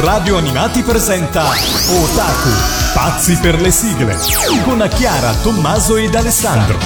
[0.00, 2.48] Radio Animati presenta Otaku,
[2.94, 4.16] pazzi per le sigle,
[4.64, 6.78] con Chiara, Tommaso ed Alessandro.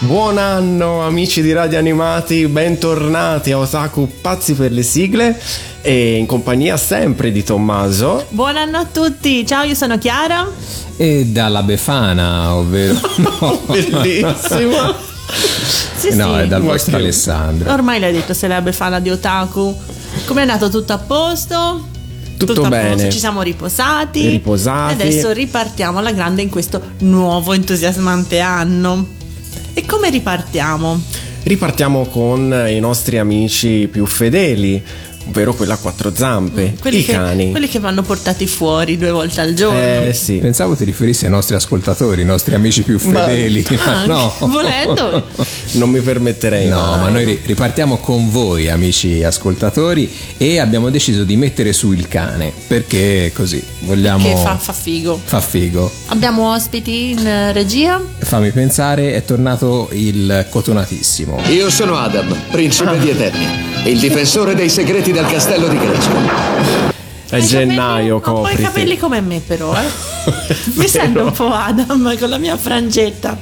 [0.00, 5.40] Buon anno amici di Radio Animati, bentornati a Otaku Pazzi per le sigle
[5.80, 8.26] e in compagnia sempre di Tommaso.
[8.28, 10.46] Buon anno a tutti, ciao io sono Chiara.
[10.96, 12.98] E dalla Befana, ovvero...
[13.16, 13.60] No.
[13.66, 14.94] Bellissimo.
[15.96, 16.40] Sì, no, sì.
[16.40, 17.72] è dal Ma vostro che- Alessandro.
[17.72, 19.74] Ormai l'hai detto, sei la befana di Otaku.
[20.26, 21.88] Com'è andato tutto a posto?
[22.36, 22.94] Tutto a bene.
[22.94, 24.28] posto, ci siamo riposati.
[24.28, 24.92] Riposati.
[24.92, 29.06] E adesso ripartiamo alla grande in questo nuovo entusiasmante anno.
[29.74, 31.00] E come ripartiamo?
[31.42, 34.82] Ripartiamo con i nostri amici più fedeli,
[35.28, 37.50] ovvero quella a quattro zampe, Quelli i che, cani.
[37.50, 39.78] quelli che vanno portati fuori due volte al giorno.
[39.80, 40.34] Eh sì.
[40.38, 43.64] Pensavo ti riferissi ai nostri ascoltatori, i nostri amici più Ma- fedeli.
[43.70, 44.32] Ma Ah, no.
[44.40, 45.26] volendo.
[45.74, 46.68] Non mi permetterei.
[46.68, 47.00] No, mai.
[47.00, 52.06] ma noi ri- ripartiamo con voi, amici ascoltatori, e abbiamo deciso di mettere su il
[52.08, 54.24] cane perché così vogliamo.
[54.28, 55.20] Che fa, fa figo.
[55.22, 55.90] fa figo.
[56.06, 58.00] Abbiamo ospiti in eh, regia.
[58.18, 61.40] Fammi pensare, è tornato il cotonatissimo.
[61.48, 63.50] Io sono Adam, principe di Eternia,
[63.84, 66.10] il difensore dei segreti del castello di Grecia.
[67.28, 68.62] È gennaio, capelli- Ho poi i copriti.
[68.62, 69.84] capelli come me però, eh.
[70.74, 73.36] Mi sento un po' Adam con la mia frangetta.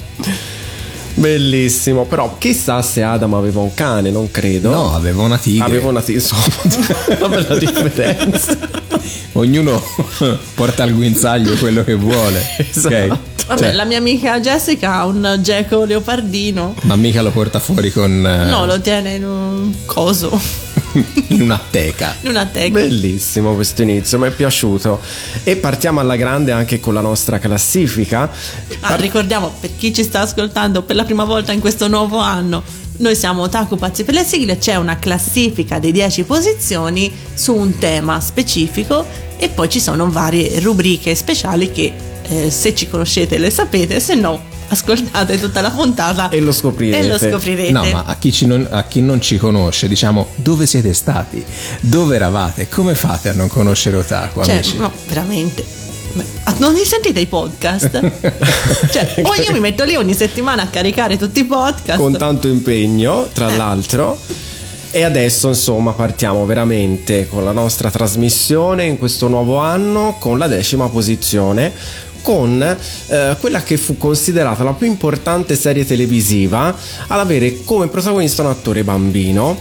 [1.15, 4.71] Bellissimo, però chissà se Adam aveva un cane, non credo.
[4.71, 5.65] No, aveva una tigre.
[5.65, 6.45] Aveva una tigre, insomma,
[7.27, 8.57] una bella differenza.
[9.33, 9.83] Ognuno
[10.55, 12.43] porta al guinzaglio quello che vuole.
[12.57, 12.95] Esatto.
[12.95, 13.17] ok?
[13.47, 16.75] Vabbè, Cioè, la mia amica Jessica ha un geco leopardino.
[16.83, 20.41] ma mica lo porta fuori con eh, No, lo tiene in un coso,
[21.29, 22.15] in una teca.
[22.23, 22.71] in una teca.
[22.73, 25.01] Bellissimo questo inizio, mi è piaciuto.
[25.45, 28.31] E partiamo alla grande anche con la nostra classifica.
[28.81, 32.63] Ah, ricordiamo per chi ci sta ascoltando per la prima volta in questo nuovo anno.
[33.03, 37.77] Noi siamo Otaku Pazzi per le sigle, c'è una classifica di 10 posizioni su un
[37.79, 39.05] tema specifico
[39.37, 44.15] e poi ci sono varie rubriche speciali che eh, se ci conoscete le sapete, se
[44.15, 47.05] no ascoltate tutta la puntata E lo scoprirete.
[47.05, 47.73] E lo scoprirete.
[47.73, 51.45] No, ma a chi, ci non, a chi non ci conosce, diciamo, dove siete stati?
[51.81, 52.69] Dove eravate?
[52.69, 54.77] Come fate a non conoscere Otaku, Cioè, amici?
[54.77, 55.65] no, veramente.
[56.15, 56.23] Ma
[56.59, 57.91] Non li sentite i podcast?
[58.91, 61.99] cioè, o io mi metto lì ogni settimana a caricare tutti i podcast.
[61.99, 63.57] con tanto impegno, tra Eh.
[63.57, 64.19] l'altro.
[64.91, 70.47] E adesso, insomma, partiamo veramente con la nostra trasmissione in questo nuovo anno con la
[70.47, 71.73] decima posizione.
[72.21, 76.73] Con eh, quella che fu considerata la più importante serie televisiva
[77.09, 79.59] ad avere come protagonista un attore bambino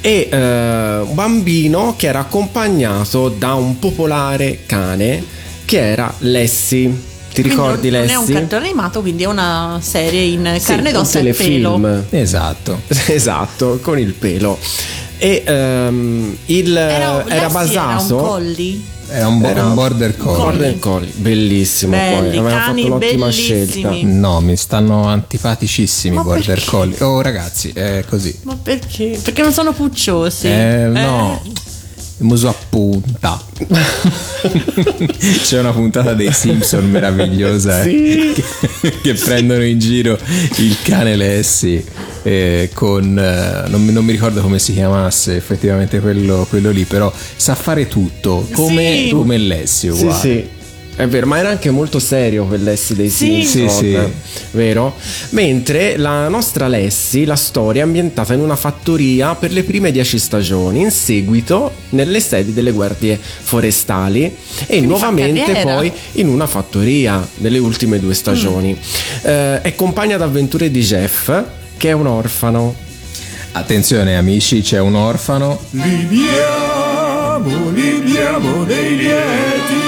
[0.00, 5.22] e eh, un bambino che era accompagnato da un popolare cane
[5.70, 6.88] che era Lassie.
[7.32, 8.16] Ti Quindi ricordi non, non Lassie?
[8.34, 11.74] è un cartone animato, quindi è una serie in Sì, carne ed ossa e pelo.
[11.76, 12.04] telefilm.
[12.10, 12.80] Esatto.
[13.06, 14.58] Esatto, con il pelo.
[15.16, 18.14] E ehm, il, era, Era, basato.
[18.14, 18.84] Era un colli.
[19.12, 20.36] Era un, bo- Era- un border collie.
[20.38, 23.66] Border Collie, bellissimo Belli, poi, aveva cani fatto l'ottima bellissimi.
[23.66, 23.90] scelta.
[24.02, 26.64] No, mi stanno antipaticissimi i border perché?
[26.70, 27.02] collie.
[27.04, 28.36] Oh, ragazzi, è così.
[28.42, 29.18] Ma perché?
[29.22, 30.46] Perché non sono pucciosi.
[30.48, 31.40] Eh, no.
[32.20, 33.42] Il muso a punta.
[35.42, 40.18] C'è una puntata dei Simpson meravigliosa eh, che, che prendono in giro
[40.56, 41.82] il cane Lessi
[42.22, 46.84] eh, con eh, non, mi, non mi ricordo come si chiamasse effettivamente quello, quello lì,
[46.84, 49.10] però sa fare tutto come, Sì.
[49.14, 50.20] come Lessi Sì, uguale.
[50.20, 50.48] sì.
[51.00, 53.42] È vero, ma era anche molto serio quel Lessi dei Sì.
[53.42, 54.12] Simpson, Sì, sì.
[54.50, 54.94] vero?
[55.30, 60.18] Mentre la nostra Lessi, la storia è ambientata in una fattoria per le prime dieci
[60.18, 64.34] stagioni, in seguito nelle sedi delle guardie forestali e
[64.66, 68.78] Quindi nuovamente poi in una fattoria nelle ultime due stagioni.
[69.22, 71.32] Eh, è compagna d'avventure di Jeff,
[71.78, 72.74] che è un orfano.
[73.52, 75.58] Attenzione amici, c'è un orfano.
[75.70, 79.78] Liviamo, liviamo nei lieti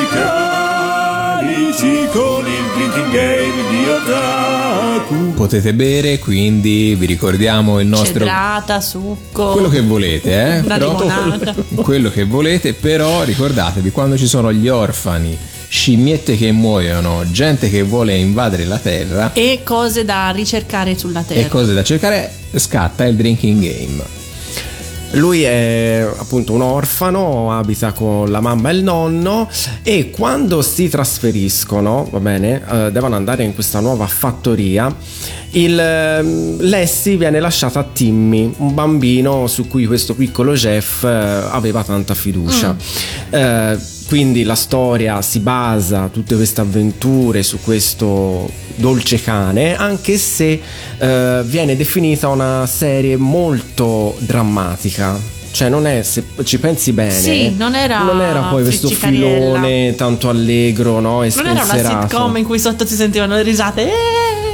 [1.46, 5.34] calici con il drinking game di Otaku.
[5.34, 9.50] Potete bere, quindi vi ricordiamo il nostro Cedrata, succo.
[9.52, 10.60] quello che volete, eh?
[10.62, 10.94] Però-
[11.82, 15.36] quello che volete, però ricordatevi quando ci sono gli orfani,
[15.68, 21.40] scimmiette che muoiono, gente che vuole invadere la terra E cose da ricercare sulla terra.
[21.40, 24.21] e cose da cercare, scatta il drinking game.
[25.12, 29.48] Lui è appunto un orfano, abita con la mamma e il nonno
[29.82, 34.94] e quando si trasferiscono, va bene, eh, devono andare in questa nuova fattoria,
[35.50, 41.08] il, ehm, Lassie viene lasciata a Timmy, un bambino su cui questo piccolo Jeff eh,
[41.08, 42.74] aveva tanta fiducia.
[43.28, 43.78] Eh,
[44.12, 50.60] quindi la storia si basa, tutte queste avventure, su questo dolce cane, anche se
[50.98, 55.18] eh, viene definita una serie molto drammatica.
[55.50, 59.94] Cioè, non è, se ci pensi bene, sì, non, era non era poi questo filone
[59.96, 61.22] tanto allegro, no?
[61.22, 63.90] E non era una sitcom in cui sotto si sentivano le risate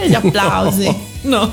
[0.02, 0.86] e gli applausi.
[1.22, 1.52] no.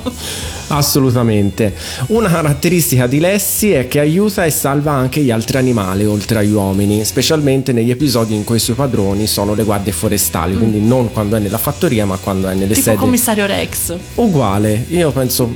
[0.68, 1.74] Assolutamente.
[2.08, 6.52] Una caratteristica di Lessi è che aiuta e salva anche gli altri animali oltre agli
[6.52, 10.58] uomini, specialmente negli episodi in cui i suoi padroni sono le guardie forestali, mm.
[10.58, 12.96] quindi non quando è nella fattoria ma quando è nelle tipo sedi.
[12.96, 13.94] commissario Rex.
[14.16, 15.52] Uguale, io penso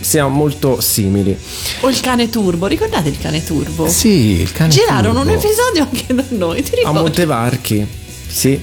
[0.00, 1.36] siamo molto simili.
[1.80, 3.88] O il cane turbo, ricordate il cane turbo?
[3.88, 5.30] Sì, il cane Girarono turbo.
[5.30, 6.98] un episodio anche da noi, ti ricordi?
[6.98, 7.86] A Montevarchi,
[8.26, 8.58] sì.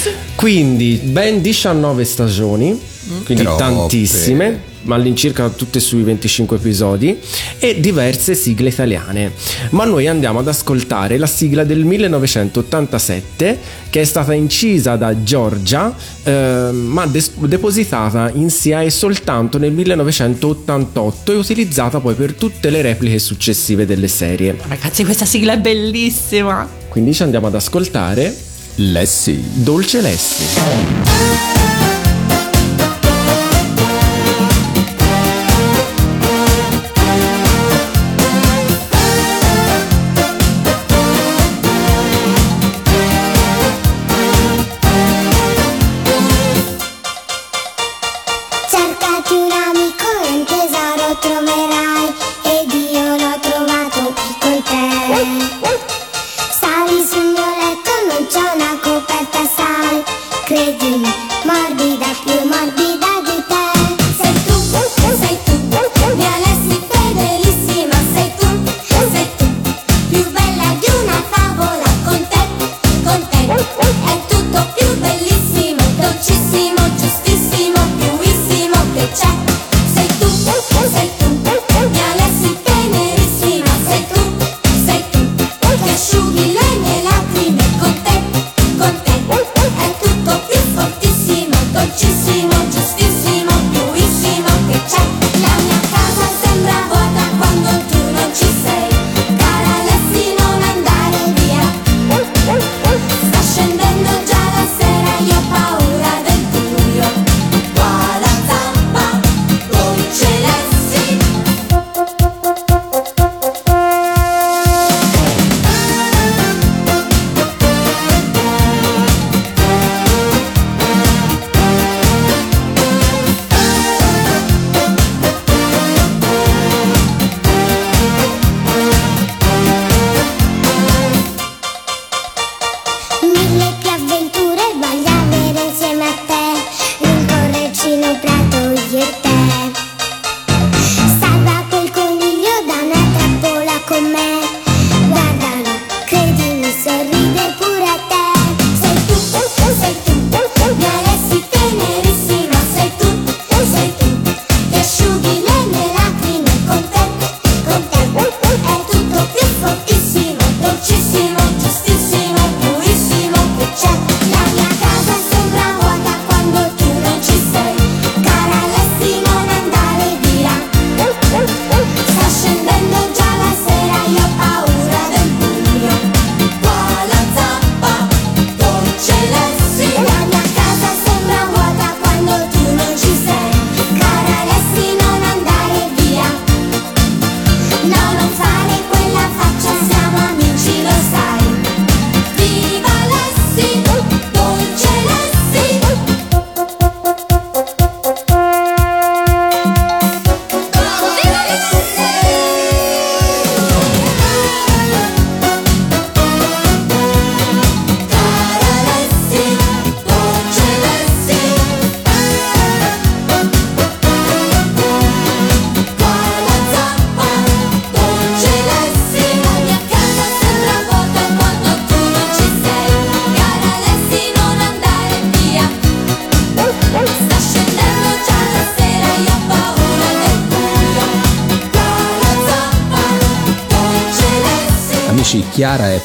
[0.00, 0.10] sì.
[0.34, 2.78] Quindi, ben 19 stagioni
[3.24, 3.62] quindi Troppe.
[3.62, 7.18] tantissime, ma all'incirca tutte sui 25 episodi,
[7.58, 9.32] e diverse sigle italiane.
[9.70, 13.58] Ma noi andiamo ad ascoltare la sigla del 1987
[13.90, 21.32] che è stata incisa da Giorgia, eh, ma des- depositata in SIAE soltanto nel 1988
[21.32, 24.56] e utilizzata poi per tutte le repliche successive delle serie.
[24.68, 26.68] Ragazzi, questa sigla è bellissima!
[26.88, 28.34] Quindi ci andiamo ad ascoltare
[28.76, 31.85] Lessi, Dolce Lessi.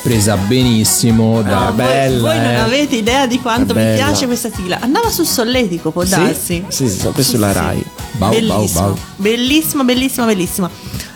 [0.01, 2.19] presa benissimo da ah, bella.
[2.19, 2.59] Voi, voi non eh.
[2.59, 4.79] avete idea di quanto mi piace questa sigla.
[4.79, 6.09] Andava su Solletico, può sì?
[6.09, 6.65] darsi.
[6.67, 7.85] Sì, sì, questo sì, sì, la Rai.
[8.13, 8.81] Bau, bellissima.
[8.81, 8.97] Bau, bau.
[9.15, 10.69] bellissimo, bellissima, bellissima.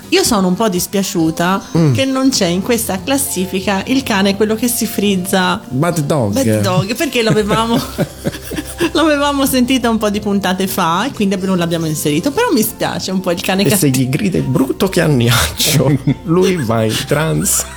[0.09, 1.93] Io sono un po' dispiaciuta mm.
[1.93, 6.33] che non c'è in questa classifica il cane quello che si frizza Bad Dog.
[6.33, 7.77] Bad Dog, perché l'avevamo
[8.93, 12.31] l'avevamo sentita un po' di puntate fa e quindi non l'abbiamo inserito.
[12.31, 13.75] Però mi spiace un po' il cane che.
[13.75, 15.91] Se gli grida è brutto che annaccio,
[16.23, 17.74] lui va in trance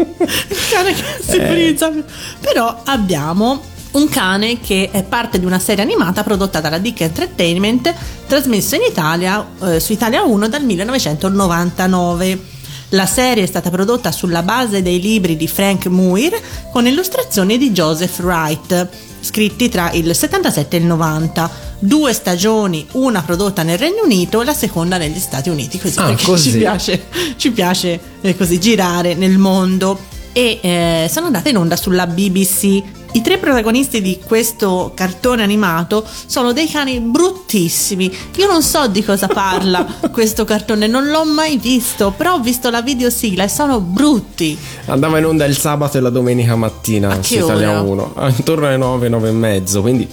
[0.00, 1.46] il cane che si Eh.
[1.46, 1.92] frizza
[2.40, 7.92] però abbiamo un cane che è parte di una serie animata prodotta dalla Dick Entertainment
[8.26, 12.58] trasmessa in Italia eh, su Italia 1 dal 1999
[12.90, 16.38] la serie è stata prodotta sulla base dei libri di Frank Muir
[16.72, 18.88] con illustrazioni di Joseph Wright,
[19.20, 21.68] scritti tra il 77 e il 90.
[21.78, 25.78] Due stagioni, una prodotta nel Regno Unito e la seconda negli Stati Uniti.
[25.78, 26.50] Così Ah, così.
[26.50, 27.04] ci piace,
[27.36, 29.98] ci piace eh, così girare nel mondo.
[30.32, 32.82] E eh, sono andate in onda sulla BBC.
[33.12, 38.12] I tre protagonisti di questo cartone animato sono dei cani bruttissimi.
[38.36, 42.70] Io non so di cosa parla questo cartone, non l'ho mai visto, però ho visto
[42.70, 44.56] la videosigla e sono brutti.
[44.86, 48.12] Andava in onda il sabato e la domenica mattina su Italia ora?
[48.14, 50.08] 1, intorno alle 9, 9 e mezzo, quindi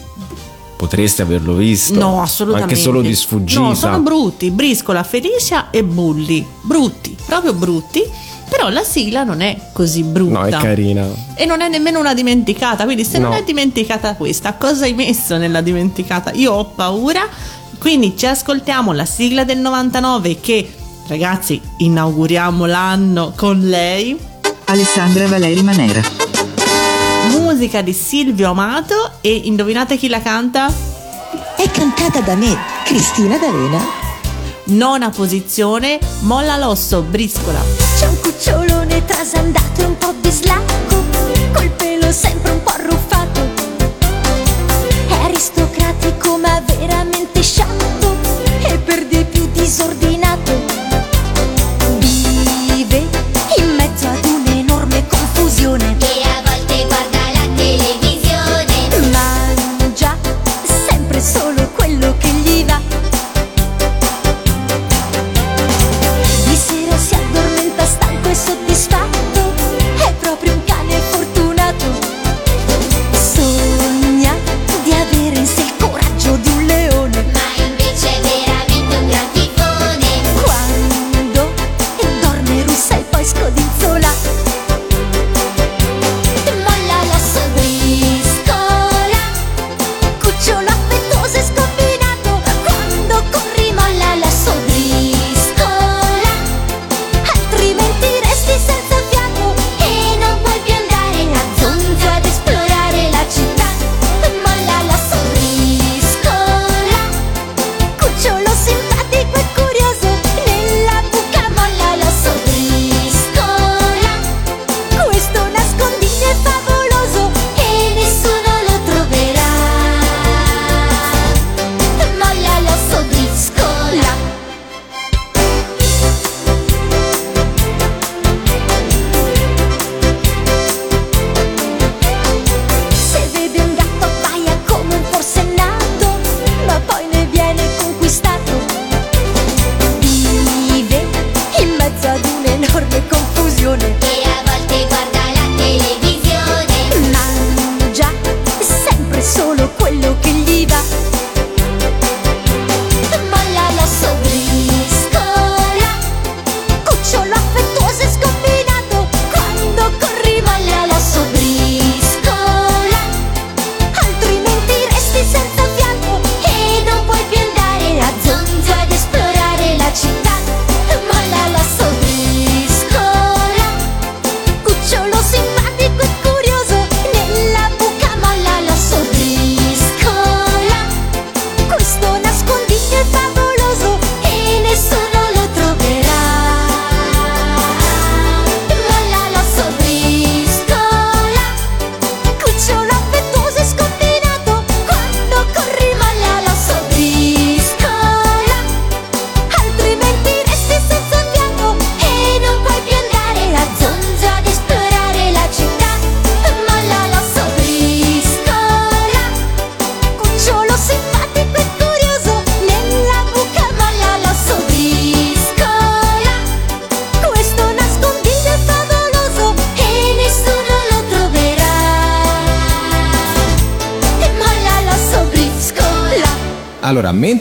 [0.77, 1.99] potreste averlo visto.
[1.99, 2.73] No, assolutamente.
[2.73, 3.59] Anche solo di sfuggita.
[3.59, 4.49] No, sono brutti.
[4.49, 6.45] Briscola, Felicia e Bulli.
[6.61, 8.03] Brutti, proprio brutti.
[8.49, 10.39] Però la sigla non è così brutta.
[10.39, 11.05] No, è carina.
[11.35, 12.85] E non è nemmeno una dimenticata.
[12.85, 13.37] Quindi, se non No.
[13.37, 16.31] è dimenticata questa, cosa hai messo nella dimenticata?
[16.33, 17.27] Io ho paura.
[17.77, 20.73] Quindi ci ascoltiamo la sigla del 99 che,
[21.07, 24.17] ragazzi, inauguriamo l'anno con lei.
[24.65, 26.01] Alessandra Valeri Manera.
[27.29, 29.11] Musica di Silvio Amato.
[29.21, 30.71] E indovinate chi la canta?
[31.55, 34.05] È cantata da me, Cristina D'Arena.
[34.65, 37.86] Nona posizione, Molla l'osso, briscola.
[38.37, 41.03] Cucciolone trasandato e un po' bislacco,
[41.53, 43.16] col pelo sempre un po' arruffato.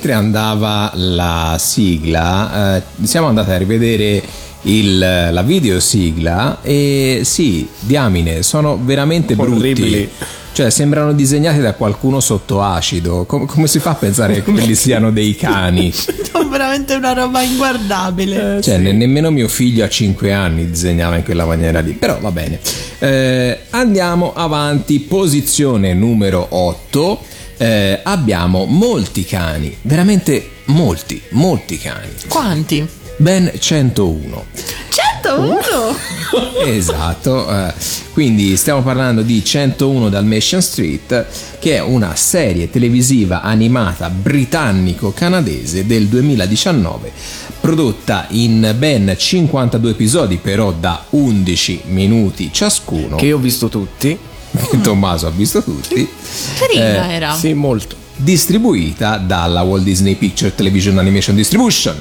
[0.07, 4.23] Mentre andava la sigla, eh, siamo andati a rivedere
[4.63, 9.59] il- la videosigla e sì, diamine, sono veramente brutti.
[9.59, 10.09] Orribili.
[10.53, 13.25] Cioè, sembrano disegnati da qualcuno sotto acido.
[13.27, 15.93] Com- come si fa a pensare che quelli siano dei cani?
[15.93, 18.63] Sono veramente una roba inguardabile.
[18.63, 21.93] Cioè, ne- nemmeno mio figlio a 5 anni disegnava in quella maniera lì.
[21.93, 22.59] Però va bene.
[23.01, 24.99] Eh, andiamo avanti.
[25.01, 27.21] Posizione numero 8.
[27.57, 29.77] Eh, abbiamo molti cani.
[29.83, 32.09] Veramente molti, molti cani.
[32.29, 32.87] Quanti?
[33.17, 34.45] Ben 101.
[34.91, 36.15] 101!
[36.67, 37.73] Esatto, eh,
[38.13, 41.27] quindi stiamo parlando di 101 Dalmatian Street,
[41.59, 47.13] che è una serie televisiva animata britannico-canadese del 2019,
[47.61, 53.17] prodotta in ben 52 episodi, però da 11 minuti ciascuno.
[53.17, 54.19] Che io ho visto tutti.
[54.83, 56.09] Tommaso ha visto tutti.
[56.59, 57.35] Carina Eh, era.
[57.35, 57.97] Sì, molto.
[58.17, 62.01] Distribuita dalla Walt Disney Picture Television Animation Distribution.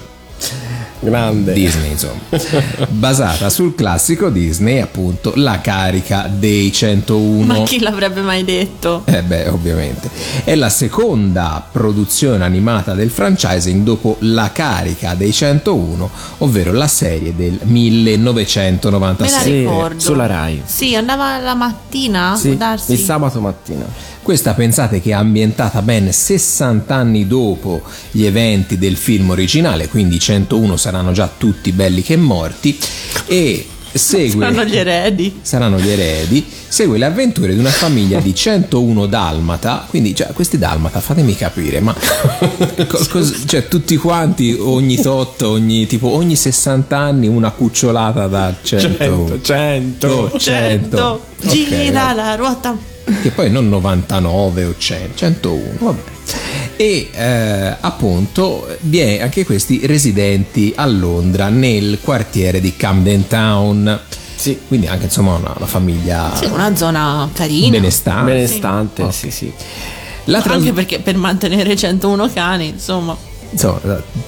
[1.05, 1.53] Grande.
[1.53, 2.19] Disney, insomma.
[2.89, 7.45] Basata sul classico Disney, appunto, La carica dei 101.
[7.45, 9.01] Ma chi l'avrebbe mai detto?
[9.05, 10.09] Eh beh, ovviamente.
[10.43, 16.09] È la seconda produzione animata del franchising dopo La carica dei 101,
[16.39, 19.41] ovvero la serie del Me la 1996.
[19.43, 19.99] Sì, ricordo.
[19.99, 20.61] sulla Rai.
[20.65, 22.93] Sì, andava la mattina Sì, a darsi.
[22.93, 23.85] il sabato mattina.
[24.25, 30.15] Questa pensate che è ambientata ben 60 anni dopo gli eventi del film originale, quindi
[30.15, 32.75] i 101 saranno già tutti belli che morti
[33.27, 35.39] e segue Saranno gli eredi.
[35.43, 40.57] saranno gli eredi, segue le avventure di una famiglia di 101 dalmata, quindi cioè, questi
[40.57, 41.93] dalmata fatemi capire, ma
[42.87, 48.51] co- cos- cioè, tutti quanti ogni tot, ogni, tipo, ogni 60 anni una cucciolata da
[48.59, 49.39] 100.
[49.43, 50.07] 100.
[50.07, 50.39] Oh, 100.
[50.39, 51.21] Certo.
[51.43, 52.13] Ok, Gira va.
[52.13, 52.93] la ruota.
[53.21, 56.01] Che poi non 99 o 100, 101, vabbè.
[56.77, 63.99] E eh, appunto vi è anche questi residenti a Londra nel quartiere di Camden Town.
[64.35, 64.59] Sì.
[64.67, 67.69] Quindi anche insomma una, una famiglia Sì, una zona carina.
[67.69, 68.31] benestante.
[68.33, 69.51] Benestante, sì, sì.
[70.25, 73.15] La trans- Anche perché per mantenere 101 cani, insomma.
[73.51, 73.79] insomma,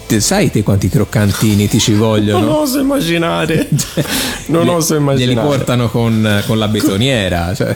[0.05, 2.59] te- sai te quanti croccantini ti ci Non vogliono?
[2.59, 3.67] oso immaginare.
[4.47, 5.01] non oso Glieli
[5.33, 5.47] immaginare.
[5.47, 7.53] portano con, con la betoniera.
[7.53, 7.75] Cioè,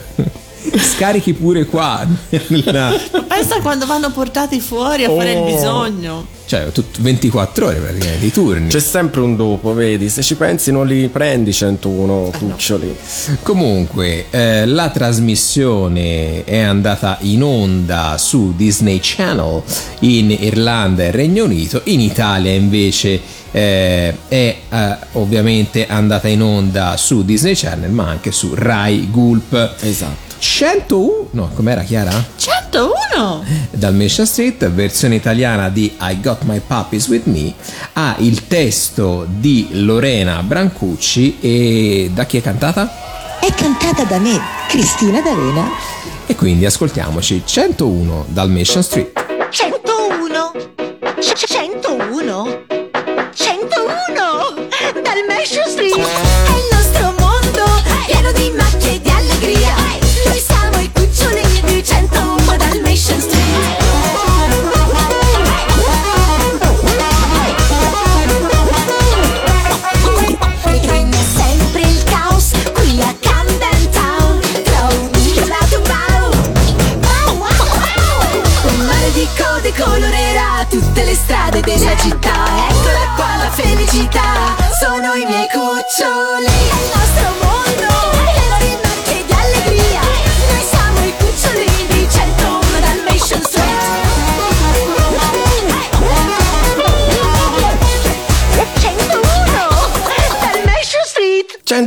[0.78, 2.06] scarichi pure qua.
[2.48, 2.94] nella-
[3.28, 5.46] Pensa quando vanno portati fuori a fare il Oh.
[5.46, 6.26] bisogno.
[6.46, 8.68] cioè, tut- 24 ore praticamente, i turni.
[8.70, 10.10] C'è sempre un dopo, vedi?
[10.10, 12.96] Se ci pensi non li prendi 101 cuccioli.
[13.42, 19.62] Comunque, eh, la trasmissione è andata in onda su Disney Channel
[20.00, 23.20] in Irlanda e Regno Unito, in Italia invece
[23.54, 29.76] eh, è eh, ovviamente andata in onda su Disney Channel, ma anche su Rai Gulp.
[29.82, 30.30] Esatto.
[30.42, 32.12] 101, no, com'era Chiara?
[32.36, 33.44] 101!
[33.70, 37.54] Dalmatian Street, versione italiana di I Got My Puppies With Me,
[37.94, 42.92] ha il testo di Lorena Brancucci e da chi è cantata?
[43.40, 45.70] È cantata da me, Cristina D'Avena.
[46.26, 49.12] E quindi ascoltiamoci 101 Dalmatian Street.
[49.52, 50.52] 101
[51.20, 52.61] 101 101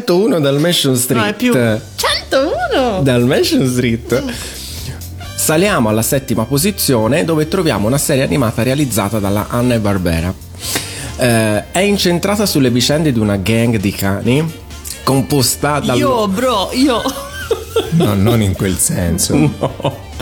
[0.04, 1.22] 101 dal Mansion Street.
[1.22, 4.22] No, è più 101 dal Mansion Street.
[4.22, 4.28] Mm.
[5.34, 10.32] Saliamo alla settima posizione dove troviamo una serie animata realizzata dalla Anna e Barbera.
[11.16, 14.52] Eh, è incentrata sulle vicende di una gang di cani
[15.02, 15.94] composta da...
[15.94, 17.02] Io, bro, io...
[17.90, 19.34] No, non in quel senso.
[19.58, 20.12] No.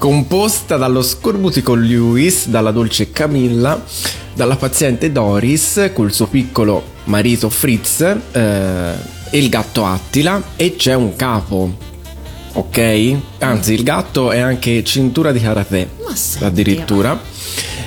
[0.00, 3.84] Composta dallo scorbutico Lewis, dalla dolce Camilla
[4.40, 8.92] dalla paziente Doris col suo piccolo marito Fritz eh,
[9.28, 11.76] e il gatto Attila e c'è un capo.
[12.54, 13.16] Ok?
[13.40, 15.90] Anzi, il gatto è anche cintura di karate.
[16.40, 17.20] Addirittura.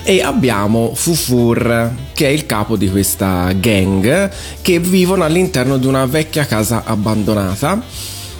[0.03, 4.29] E abbiamo Fufur, che è il capo di questa gang,
[4.61, 7.83] che vivono all'interno di una vecchia casa abbandonata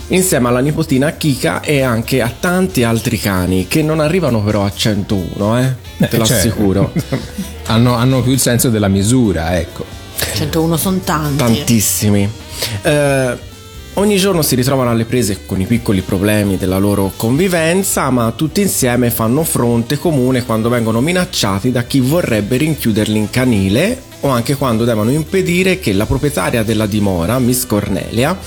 [0.08, 4.72] insieme alla nipotina Kika e anche a tanti altri cani che non arrivano però a
[4.72, 5.64] 101, eh?
[5.98, 6.92] Eh, Te cioè, l'assicuro.
[7.68, 9.86] hanno, hanno più il senso della misura, ecco.
[10.36, 11.38] 101 sono tanti.
[11.38, 12.30] Tantissimi.
[12.82, 13.38] Eh,
[13.94, 18.62] ogni giorno si ritrovano alle prese con i piccoli problemi della loro convivenza, ma tutti
[18.62, 24.56] insieme fanno fronte comune quando vengono minacciati da chi vorrebbe rinchiuderli in canile o anche
[24.56, 28.38] quando devono impedire che la proprietaria della dimora, Miss Cornelia,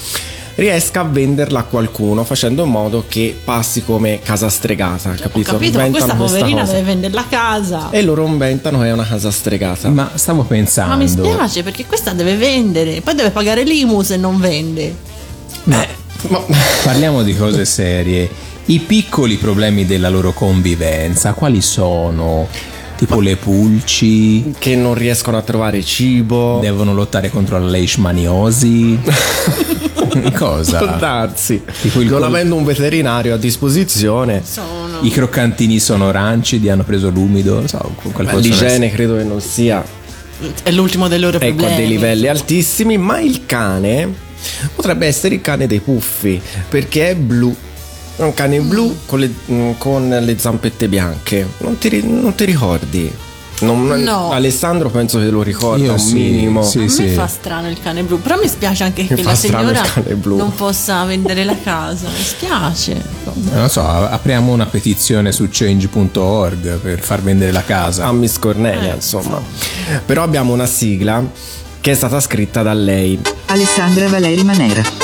[0.56, 5.52] riesca a venderla a qualcuno facendo in modo che passi come casa stregata, Ho capito?
[5.52, 6.72] capito, ma questa Inventano poverina cosa.
[6.72, 7.90] deve vendere la casa.
[7.90, 9.88] E loro inventano che è una casa stregata.
[9.90, 10.90] Ma stavo pensando.
[10.90, 14.94] Ma mi spiace perché questa deve vendere, poi deve pagare l'IMU se non vende.
[15.64, 15.86] Ma-
[16.82, 18.28] Parliamo di cose serie.
[18.66, 22.48] I piccoli problemi della loro convivenza, quali sono?
[22.96, 26.58] Tipo le pulci, che non riescono a trovare cibo.
[26.60, 28.98] devono lottare contro la leishmaniosi.
[30.34, 30.78] Cosa?
[30.78, 31.62] Può darsi.
[31.82, 37.10] Tipo non col- avendo un veterinario a disposizione, Sono I croccantini sono rancidi, hanno preso
[37.10, 39.84] l'umido, non so, possono l'igiene credo che non sia
[40.62, 41.76] è l'ultimo dei loro ecco, a problemi.
[41.76, 44.12] dei livelli altissimi, ma il cane
[44.74, 47.54] potrebbe essere il cane dei puffi, perché è blu.
[48.16, 51.46] È un cane blu con le, mm, con le zampette bianche.
[51.58, 53.12] Non ti, non ti ricordi?
[53.58, 54.32] Non- No.
[54.32, 56.62] Alessandro penso che lo ricorda Io un sì, minimo.
[56.62, 56.78] sì.
[56.80, 59.82] A me fa strano il cane blu, però mi spiace anche Mi che la signora
[60.24, 62.06] non possa vendere la casa.
[62.08, 63.02] Mi spiace.
[63.52, 68.06] Non so, apriamo una petizione su change.org per far vendere la casa.
[68.06, 69.40] a Miss Cornelia, Eh, insomma.
[70.04, 71.24] Però abbiamo una sigla
[71.80, 73.18] che è stata scritta da lei.
[73.46, 74.95] Alessandra Valeri Manera.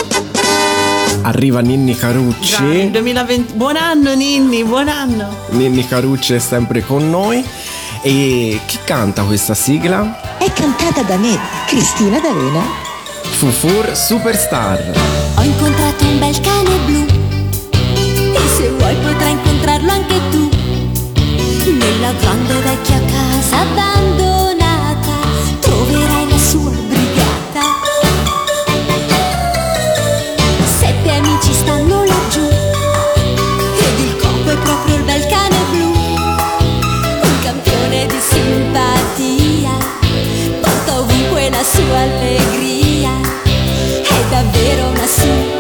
[1.23, 2.91] Arriva Ninni Carucci.
[2.91, 5.29] 2020 Buon anno Ninni, buon anno.
[5.51, 7.45] Ninni Carucci è sempre con noi.
[8.03, 10.39] E chi canta questa sigla?
[10.39, 12.63] È cantata da me, Cristina D'Avena.
[13.23, 14.93] Fufur Superstar.
[15.37, 17.07] Ho incontrato un bel cane blu
[17.71, 20.49] e se vuoi potrai incontrarlo anche tu.
[21.71, 24.22] Nella grande vecchia casa abbandonata
[41.83, 43.21] sua allegria.
[43.45, 45.52] È davvero una super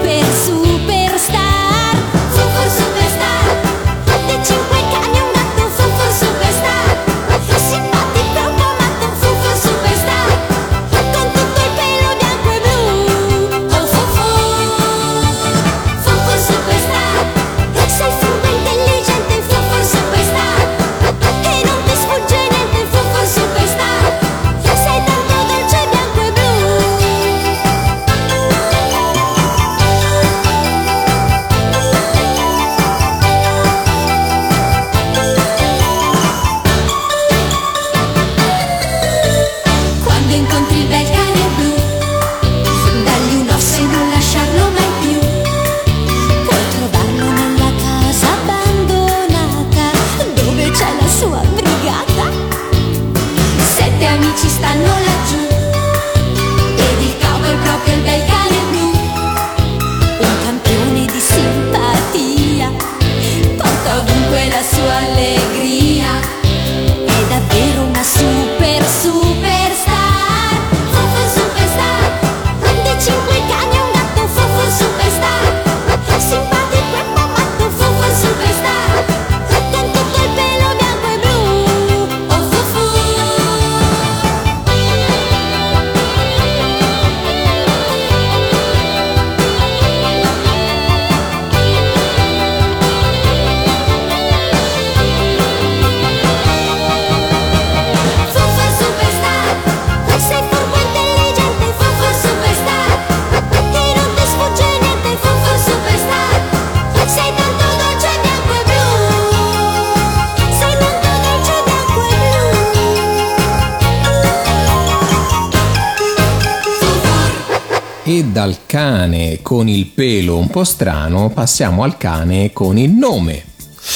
[119.62, 123.44] con il pelo un po' strano passiamo al cane con il nome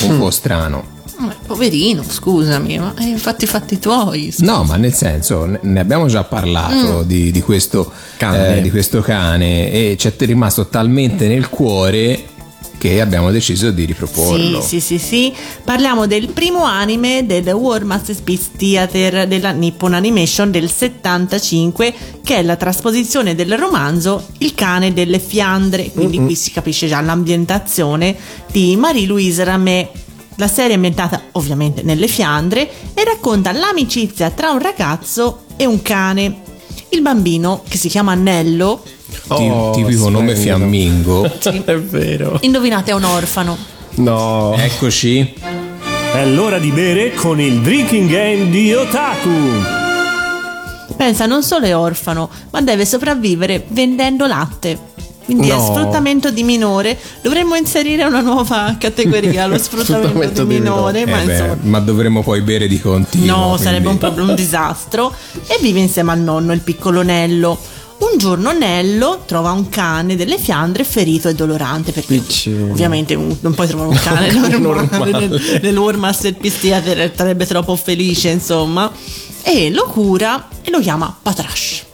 [0.03, 0.95] un po' strano.
[1.19, 4.33] Ma poverino, scusami, ma hai infatti i fatti tuoi.
[4.39, 8.59] No, ma nel senso, ne- abbiamo già parlato di, di questo Cane.
[8.59, 12.23] eh, di questo cane e ci è rimasto talmente nel cuore
[12.89, 14.61] che abbiamo deciso di riproporlo.
[14.61, 15.35] Sì, sì, sì, sì.
[15.65, 22.43] Parliamo del primo anime del War Masterpiece Theater della Nippon Animation del 75, che è
[22.43, 25.91] la trasposizione del romanzo Il cane delle Fiandre.
[25.91, 28.17] Quindi qui si capisce già l'ambientazione
[28.51, 29.91] di Marie-Louise Ramé.
[30.37, 35.81] La serie è ambientata ovviamente nelle Fiandre e racconta l'amicizia tra un ragazzo e un
[35.83, 36.43] cane.
[36.91, 38.83] Il bambino, che si chiama Nello,
[39.29, 41.25] Oh, tipico nome fiammingo.
[41.65, 42.39] È vero.
[42.43, 43.57] indovinate, è un orfano.
[43.97, 44.55] No.
[44.57, 45.35] Eccoci.
[46.13, 49.31] È l'ora di bere con il drinking game di Otaku.
[50.97, 54.79] Pensa, non solo è orfano, ma deve sopravvivere vendendo latte.
[55.27, 55.61] Quindi è No.
[55.61, 56.97] sfruttamento di minore.
[57.21, 61.01] Dovremmo inserire una nuova categoria, lo sfruttamento, Sfruttamento di di minore.
[61.03, 63.27] Eh ma beh, insomma, ma dovremmo poi bere di continuo.
[63.27, 63.99] no, quindi- sarebbe un
[64.29, 65.13] un disastro.
[65.49, 67.59] E vive insieme al nonno, il piccolo Nello.
[67.99, 72.71] Un giorno Nello trova un cane delle Fiandre ferito e dolorante perché Piccino.
[72.71, 75.27] ovviamente non puoi trovare un cane normale, normale.
[75.29, 78.91] nel, nel War Masterpiece Theater sarebbe troppo felice insomma
[79.43, 81.85] e lo cura e lo chiama Patrash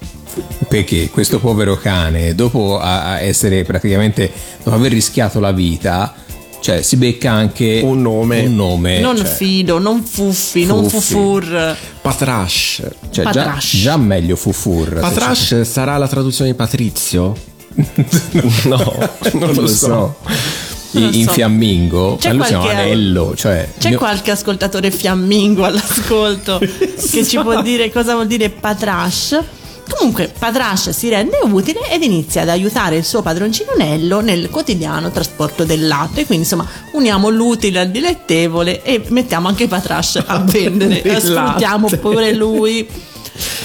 [0.69, 6.15] Perché questo povero cane, dopo essere praticamente, dopo aver rischiato la vita,
[6.63, 8.41] cioè si becca anche Un nome.
[8.47, 11.13] Un nome non cioè, Fido, non Fuffi, non Fuffi.
[11.13, 11.77] Fufur.
[12.01, 12.83] Patrash.
[13.11, 13.77] cioè già, Patrash.
[13.77, 15.01] già meglio Fufur.
[15.01, 17.37] Patrash sarà la traduzione di Patrizio?
[18.65, 20.17] no, non lo so.
[20.95, 21.33] Non In, in so.
[21.33, 27.91] fiammingo, C'è qualche- Anello, cioè C'è mio- qualche ascoltatore fiammingo all'ascolto che ci può dire
[27.91, 29.41] cosa vuol dire patrash?
[29.89, 35.11] Comunque, Patrash si rende utile ed inizia ad aiutare il suo padroncino Nello nel quotidiano
[35.11, 36.27] trasporto del latte.
[36.27, 41.21] Quindi, insomma, uniamo l'utile al dilettevole e mettiamo anche Patrash a vendere.
[41.21, 42.89] Sfruttiamo pure lui.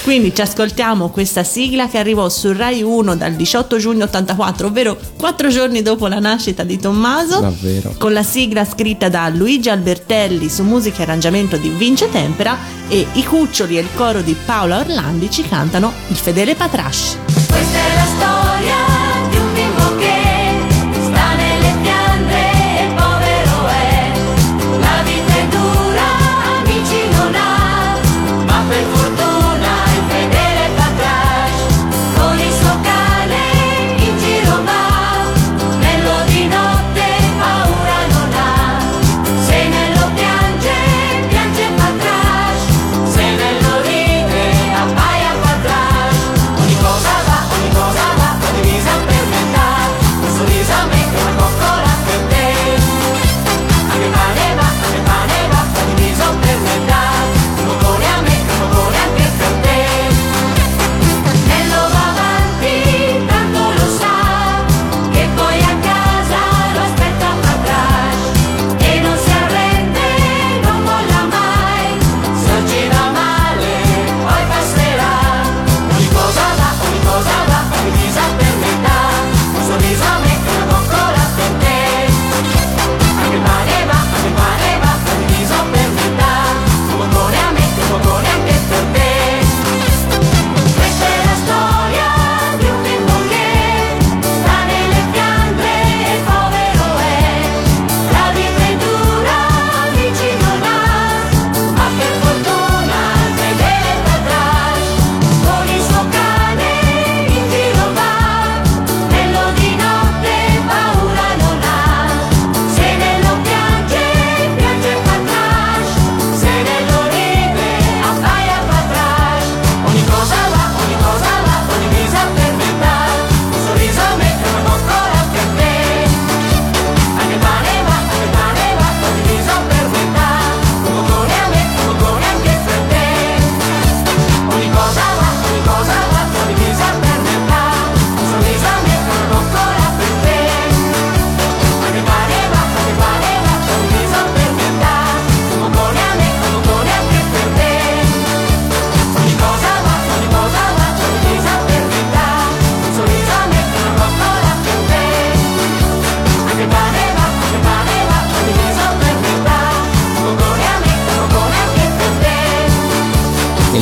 [0.04, 4.98] Quindi ci ascoltiamo questa sigla che arrivò su Rai 1 dal 18 giugno 84, ovvero
[5.18, 7.40] quattro giorni dopo la nascita di Tommaso.
[7.40, 7.94] Davvero.
[7.98, 13.06] Con la sigla scritta da Luigi Albertelli su musica e arrangiamento di Vince Tempera e
[13.14, 17.18] i cuccioli e il coro di Paola Orlandi ci cantano Il fedele Patrash.
[17.48, 18.97] Questa è la storia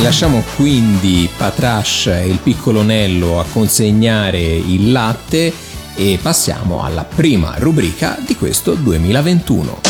[0.06, 5.52] lasciamo quindi Patrash e il piccolo Nello a consegnare il latte
[5.96, 9.80] e passiamo alla prima rubrica di questo 2021.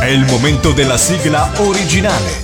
[0.00, 2.42] È il momento della sigla originale.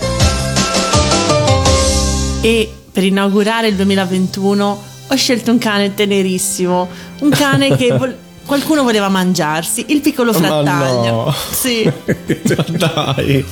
[2.43, 6.89] E per inaugurare il 2021 ho scelto un cane tenerissimo,
[7.21, 11.11] un cane che vol- qualcuno voleva mangiarsi, il piccolo Ma frattaglia.
[11.11, 11.35] no.
[11.53, 11.91] Sì.
[12.69, 13.45] Dai.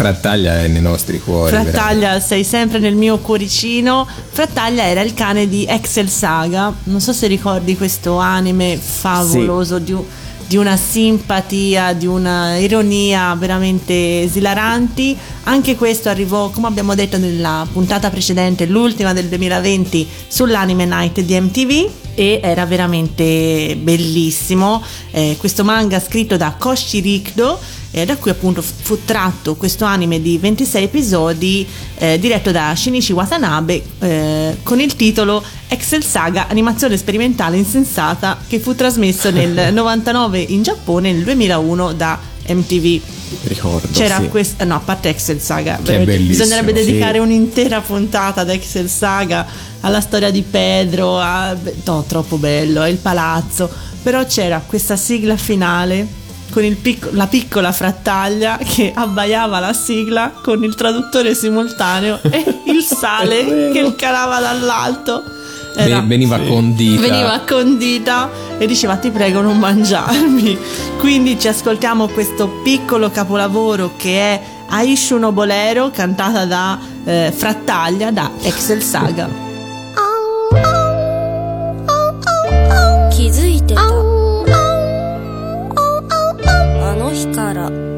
[0.00, 1.50] Frattaglia è nei nostri cuori.
[1.50, 1.76] veramente.
[1.78, 4.06] Frattaglia, sei sempre nel mio cuoricino.
[4.30, 6.72] Frattaglia era il cane di Excel Saga.
[6.84, 10.02] Non so se ricordi questo anime favoloso di, un-
[10.46, 15.16] di una simpatia, di una ironia veramente esilaranti.
[15.44, 21.38] Anche questo arrivò, come abbiamo detto nella puntata precedente, l'ultima del 2020, sull'Anime Night di
[21.38, 21.90] MTV.
[22.14, 24.82] E era veramente bellissimo.
[25.10, 27.58] Eh, questo manga scritto da Koshi Rikdo
[27.92, 33.12] eh, da cui appunto fu- tratto questo anime di 26 episodi eh, diretto da Shinichi
[33.12, 40.38] Watanabe eh, con il titolo Excel Saga animazione sperimentale insensata che fu trasmesso nel 99
[40.38, 43.00] in Giappone e nel 2001 da MTV.
[43.44, 43.88] Ricordo.
[43.92, 44.28] C'era sì.
[44.28, 47.18] questo, no, a parte Excel Saga, Che è veramente, bellissimo, bisognerebbe dedicare sì.
[47.20, 49.46] un'intera puntata ad Excel Saga,
[49.80, 53.70] alla storia di Pedro, a, no, troppo bello, il palazzo,
[54.02, 56.18] però c'era questa sigla finale
[56.51, 62.61] con il pic- la piccola frattaglia che abbaiava la sigla con il traduttore simultaneo e
[62.65, 65.23] il sale che calava dall'alto.
[65.75, 67.01] Era- Ve- Veniva condita.
[67.01, 70.57] Veniva condita e diceva ti prego non mangiarmi.
[70.99, 78.11] Quindi ci ascoltiamo questo piccolo capolavoro che è Aishu no Bolero cantata da eh, Frattaglia
[78.11, 79.43] da Excel Saga.
[83.11, 83.81] 気づいてた
[87.32, 87.89] から。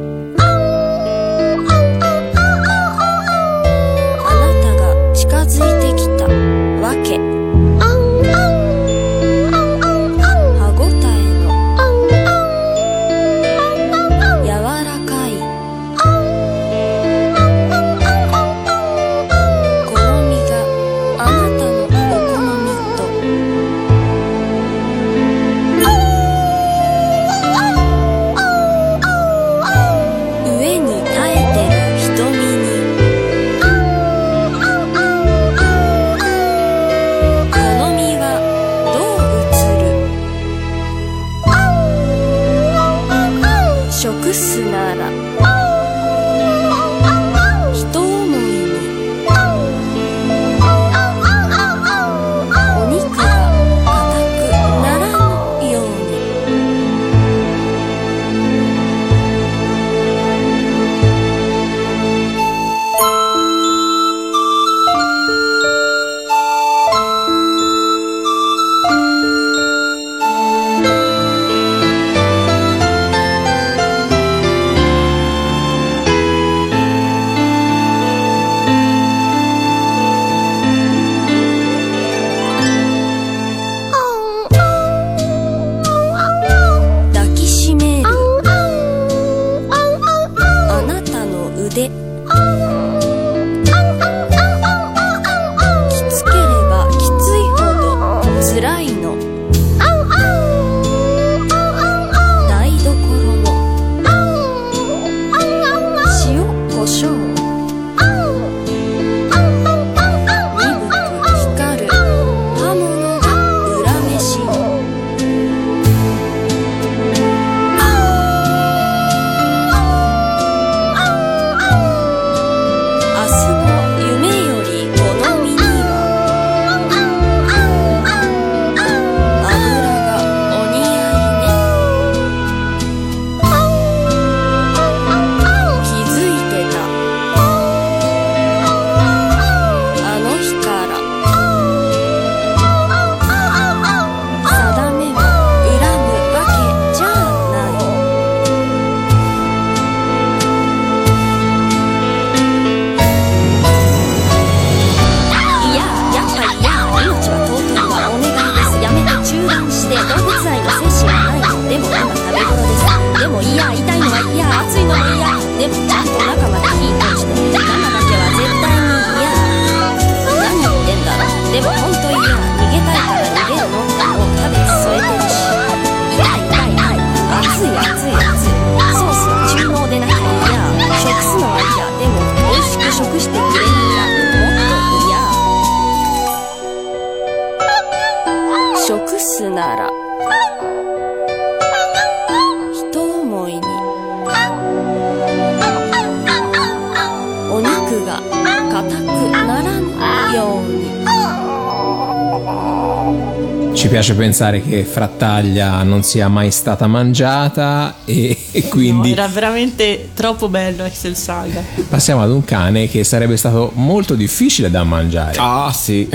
[204.33, 210.48] Pensare che Frattaglia non sia mai stata mangiata e, e No, quindi era veramente troppo
[210.48, 211.62] bello Excel Saga.
[211.87, 215.37] passiamo ad un cane che sarebbe stato molto difficile da mangiare.
[215.37, 216.08] Ah, sì.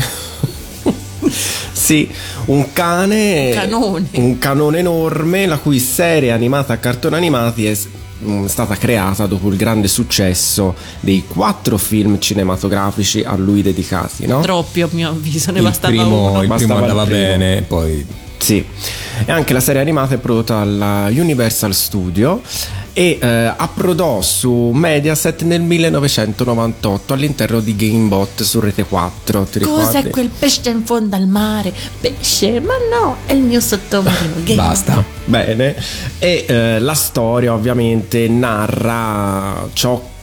[1.71, 2.09] sì,
[2.45, 3.49] un cane.
[3.49, 4.07] Un canone.
[4.13, 7.77] Un canone enorme, la cui serie animata a cartoni animati è
[8.47, 14.39] stata creata dopo il grande successo dei quattro film cinematografici a lui dedicati, no?
[14.41, 16.41] Troppi a mio avviso, ne il bastava primo, uno.
[16.41, 17.19] il primo Bastava il andava primo.
[17.19, 18.05] bene, poi
[18.37, 18.65] Sì,
[19.25, 22.41] e anche la serie animata è prodotta alla Universal Studio
[22.97, 29.43] e eh, approdò su Mediaset nel 1998 all'interno di Gamebot su Rete 4.
[29.43, 30.09] Ti Cos'è ricordi?
[30.09, 31.71] quel pesce in fondo al mare?
[32.01, 32.59] Pesce?
[32.59, 34.37] Ma no, è il mio sottomarino.
[34.43, 34.55] Game.
[34.55, 35.03] basta.
[35.25, 35.75] Bene,
[36.17, 40.16] e eh, la storia ovviamente narra ciò che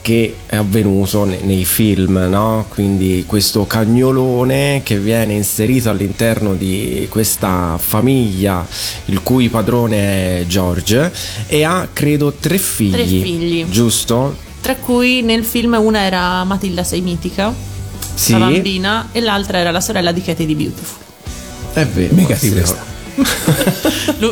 [0.45, 2.65] è avvenuto ne- nei film, no?
[2.69, 8.65] Quindi questo cagnolone che viene inserito all'interno di questa famiglia,
[9.05, 11.11] il cui padrone è George,
[11.47, 12.91] e ha credo tre figli.
[12.91, 13.65] Tre figli.
[13.67, 14.35] Giusto?
[14.61, 17.53] Tra cui nel film una era Matilda Sei Mitica,
[18.13, 18.31] Sì.
[18.33, 21.03] la bambina, e l'altra era la sorella di Katie di Beautiful.
[21.73, 22.13] È vero.
[22.15, 22.94] Mica sì, ti questa.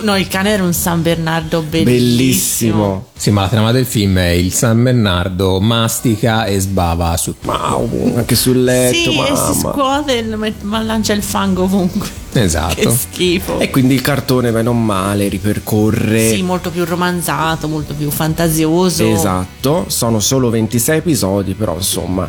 [0.02, 1.92] No, il cane era un San Bernardo bellissimo.
[1.92, 3.06] Bellissimo.
[3.16, 8.14] Sì, ma la trama del film è il San Bernardo mastica e sbava su Wow,
[8.18, 9.54] anche sul letto, Sì, e si mamma.
[9.54, 12.22] scuote, e ma lancia il fango ovunque.
[12.34, 12.90] Che Esatto.
[12.90, 13.60] schifo.
[13.60, 19.06] E quindi il cartone, bene o male, ripercorre Sì, molto più romanzato, molto più fantasioso.
[19.06, 22.28] Esatto, sono solo 26 episodi, però insomma,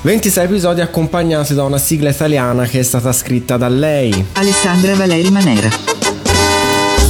[0.00, 5.30] 26 episodi accompagnati da una sigla italiana che è stata scritta da lei Alessandra Valeri
[5.30, 5.68] Manera.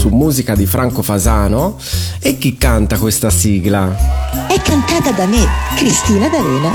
[0.07, 1.77] Su musica di Franco Fasano.
[2.21, 4.47] E chi canta questa sigla?
[4.47, 5.45] È cantata da me,
[5.75, 6.71] Cristina D'Avena.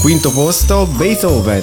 [0.00, 1.62] Quinto posto, Beethoven.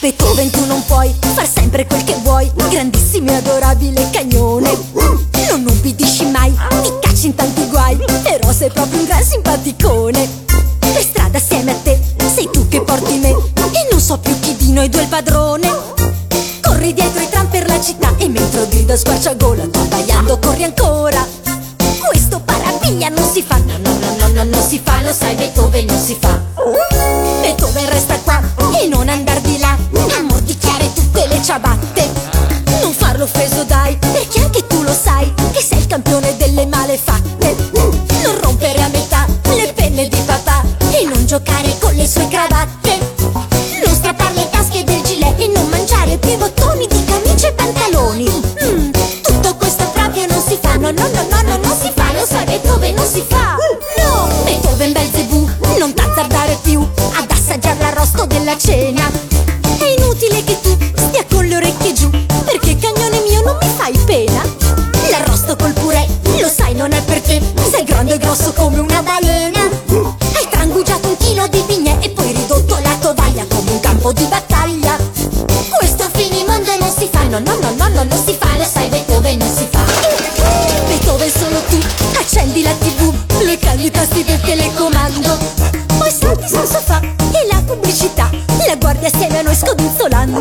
[0.00, 6.24] Beethoven tu non puoi far sempre quel che vuoi Grandissimo e adorabile cagnone Non ubbidisci
[6.24, 10.26] mai, ti cacci in tanti guai Però sei proprio un gran simpaticone
[10.78, 12.00] Per strada assieme a te,
[12.34, 15.08] sei tu che porti me E non so più chi di noi due è il
[15.10, 15.99] padrone
[16.70, 20.62] Corri dietro i tram per la città E mentre grido a squarciagola Tu abbaiando corri
[20.62, 21.26] ancora.
[21.98, 25.34] Questo paraviglia non si fa No, no, no, no, no, non si fa Lo sai
[25.34, 26.40] Beethoven non si fa.
[27.40, 28.40] Beethoven resta qua
[28.80, 29.76] e non andar di là
[30.16, 32.08] A mordicchiare tutte le ciabatte.
[32.82, 37.56] Non farlo offeso dai Perché anche tu lo sai Che sei il campione delle malefatte.
[37.72, 40.62] Non rompere a metà le penne di papà
[40.92, 41.69] E non giocare
[58.60, 59.10] cena.
[59.78, 63.98] È inutile che tu stia con le orecchie giù Perché cagnone mio non mi fai
[64.04, 64.42] pena.
[65.08, 66.06] L'arrosto col purè,
[66.38, 67.40] lo sai non è per te
[67.70, 69.59] Sei grande e grosso come una balena
[89.00, 90.40] Guardi assieme a noi scodinzolando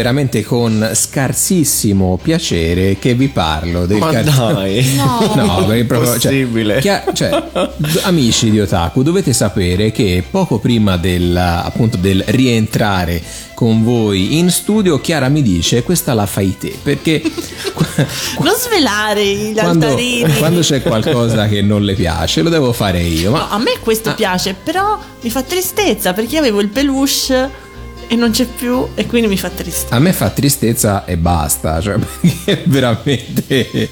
[0.00, 4.54] veramente con scarsissimo piacere che vi parlo del Ma cartone.
[4.54, 4.88] dai.
[5.00, 5.32] No.
[5.34, 6.80] No, perché proprio, cioè, Possibile.
[6.80, 7.42] cioè,
[7.76, 13.22] d- amici di Otaku, dovete sapere che poco prima del, appunto, del rientrare
[13.54, 16.74] con voi in studio, Chiara mi dice: Questa la fai te.
[16.82, 17.20] Perché
[18.40, 20.34] Non svelare gli quando, altarini.
[20.36, 23.30] quando c'è qualcosa che non le piace, lo devo fare io.
[23.30, 27.68] No, Ma a me questo piace, però mi fa tristezza perché io avevo il peluche
[28.12, 29.94] e non c'è più e quindi mi fa tristezza.
[29.94, 31.94] A me fa tristezza e basta, cioè
[32.44, 33.88] è veramente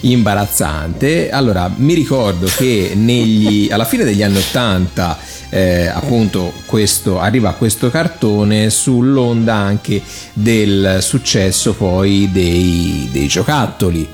[0.00, 1.30] imbarazzante.
[1.30, 5.18] Allora, mi ricordo che negli, alla fine degli anni Ottanta,
[5.48, 10.02] eh, appunto, questo, arriva questo cartone sull'onda anche
[10.34, 14.06] del successo poi dei, dei giocattoli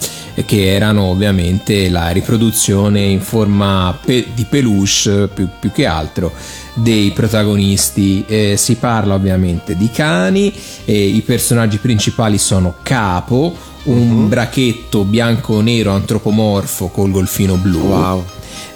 [0.44, 6.32] che erano ovviamente la riproduzione in forma pe- di peluche più, più che altro
[6.78, 8.24] dei protagonisti.
[8.26, 10.52] Eh, si parla ovviamente di cani,
[10.84, 13.54] e i personaggi principali sono Capo,
[13.84, 17.78] un brachetto bianco-nero antropomorfo col golfino blu.
[17.78, 18.24] Wow.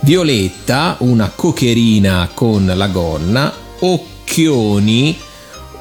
[0.00, 5.16] Violetta, una cocherina con la gonna, Occhioni,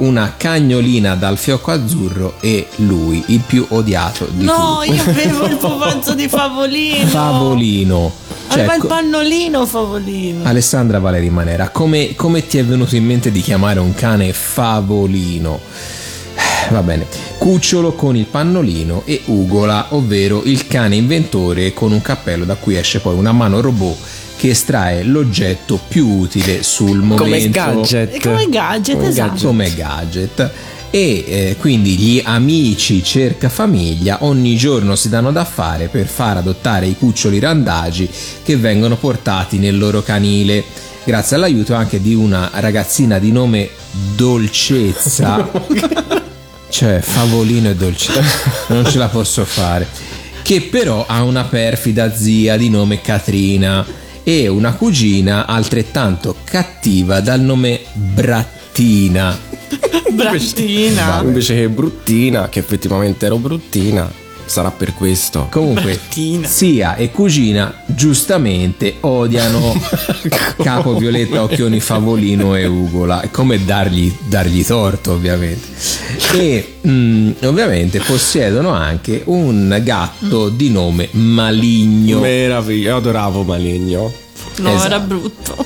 [0.02, 4.95] una cagnolina dal fiocco azzurro e lui, il più odiato di No, tutti.
[4.95, 7.06] io avevo il pupazzo di Favolino.
[7.08, 8.12] Favolino.
[8.49, 10.43] Cioè, Aveva il pannolino Favolino.
[10.43, 15.60] Alessandra Valeri Manera, come, come ti è venuto in mente di chiamare un cane favolino?
[16.36, 17.06] Eh, Va bene,
[17.38, 22.76] Cucciolo con il pannolino e Ugola, ovvero il cane inventore con un cappello da cui
[22.76, 23.97] esce poi una mano robot
[24.41, 27.23] che estrae l'oggetto più utile sul momento.
[27.25, 28.15] Come gadget.
[28.15, 29.45] E come gadget, Come esatto.
[29.45, 30.51] Come gadget.
[30.89, 36.37] E eh, quindi gli amici cerca famiglia ogni giorno si danno da fare per far
[36.37, 38.09] adottare i cuccioli randagi
[38.43, 40.63] che vengono portati nel loro canile.
[41.03, 43.69] Grazie all'aiuto anche di una ragazzina di nome
[44.15, 45.51] Dolcezza.
[46.67, 48.23] cioè, favolino e dolcezza.
[48.69, 49.87] Non ce la posso fare.
[50.41, 57.41] Che però ha una perfida zia di nome Katrina e una cugina altrettanto cattiva dal
[57.41, 59.38] nome Brattina.
[60.11, 61.22] Brattina.
[61.22, 65.47] Invece che bruttina, che effettivamente ero bruttina, sarà per questo.
[65.49, 66.47] Comunque, Brattina.
[66.47, 69.73] zia e cugina giustamente odiano
[70.61, 73.21] Capo Violetta, Occhioni Favolino e Ugola.
[73.21, 75.67] È come dargli, dargli torto, ovviamente.
[76.33, 82.19] E mm, ovviamente possiedono anche un gatto di nome Maligno.
[82.19, 84.11] Meraviglia, io adoravo Maligno.
[84.57, 84.85] No, Esatto.
[84.85, 85.65] era brutto.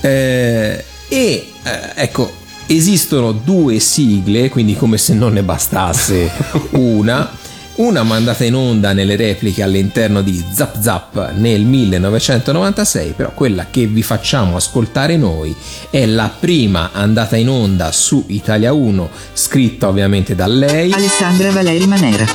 [0.00, 2.30] Eh, e eh, ecco,
[2.66, 6.30] esistono due sigle, quindi come se non ne bastasse
[6.72, 7.40] una.
[7.74, 13.86] Una mandata in onda nelle repliche all'interno di Zap Zap nel 1996, però quella che
[13.86, 15.56] vi facciamo ascoltare noi
[15.88, 21.86] è la prima andata in onda su Italia 1, scritta ovviamente da lei, Alessandra Valeri
[21.86, 22.26] Manera.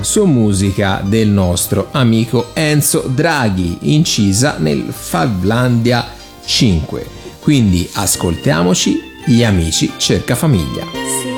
[0.00, 6.06] su musica del nostro amico Enzo Draghi, incisa nel Favlandia
[6.42, 7.06] 5.
[7.38, 11.29] Quindi ascoltiamoci Gli amici cerca famiglia.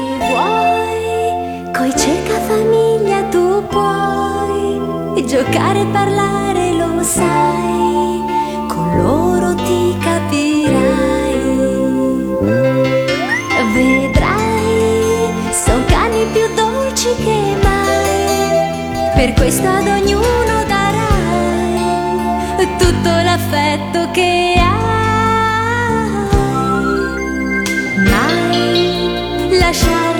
[1.72, 8.22] Coi cerca famiglia tu puoi giocare e parlare, lo sai,
[8.68, 11.40] con loro ti capirai.
[13.74, 21.78] Vedrai, son cani più dolci che mai, per questo ad ognuno darai
[22.78, 24.70] tutto l'affetto che hai.
[28.04, 30.11] Mai lasciarli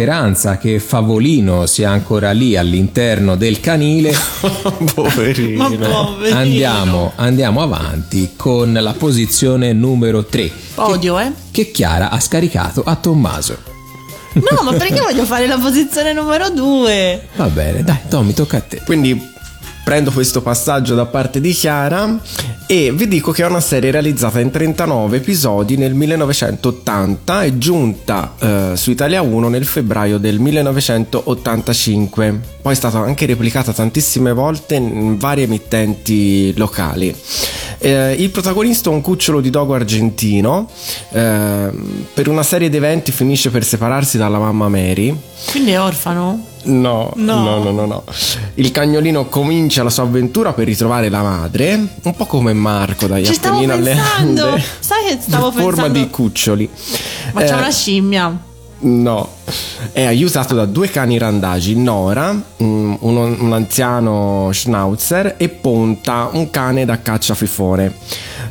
[0.00, 4.14] speranza che Favolino sia ancora lì all'interno del canile,
[4.94, 5.68] Poverino.
[5.68, 6.38] Ma poverino.
[6.38, 11.30] andiamo, andiamo avanti con la posizione numero 3 Podio, eh?
[11.50, 13.58] che Chiara ha scaricato a Tommaso.
[14.32, 17.26] No, ma perché voglio fare la posizione numero 2?
[17.36, 18.80] Va bene, dai, Tommy, tocca a te.
[18.86, 19.20] Quindi
[19.84, 22.18] prendo questo passaggio da parte di Chiara
[22.70, 28.36] e vi dico che è una serie realizzata in 39 episodi nel 1980 e giunta
[28.38, 32.40] eh, su Italia 1 nel febbraio del 1985.
[32.62, 37.12] Poi è stata anche replicata tantissime volte in varie emittenti locali.
[37.78, 40.70] Eh, il protagonista è un cucciolo di dogo argentino.
[41.10, 41.70] eh,
[42.14, 45.12] per una serie di eventi finisce per separarsi dalla mamma Mary.
[45.50, 46.49] Quindi è orfano?
[46.62, 47.42] No, No.
[47.42, 48.04] no, no, no, no.
[48.54, 53.24] Il cagnolino comincia la sua avventura per ritrovare la madre, un po' come Marco dagli
[53.26, 53.96] Ci Appennini alle.
[54.18, 54.62] Ande.
[54.80, 55.98] Sai che stavo in forma pensando?
[55.98, 56.70] di cuccioli.
[57.32, 58.38] Ma c'è Eh, una scimmia.
[58.82, 59.28] No,
[59.92, 66.48] è aiutato da due cani randagi, Nora, un, un- un anziano schnauzer e Ponta, un
[66.50, 67.94] cane da caccia fifone.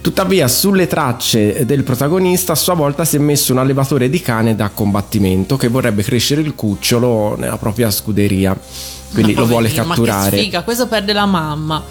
[0.02, 4.56] Tuttavia, sulle tracce del protagonista a sua volta si è messo un allevatore di cane
[4.56, 8.56] da combattimento che vorrebbe crescere il cucciolo nella propria scuderia.
[9.12, 10.24] Quindi Ma lo vuole catturare.
[10.26, 11.84] Ma che sfiga, questo perde la mamma.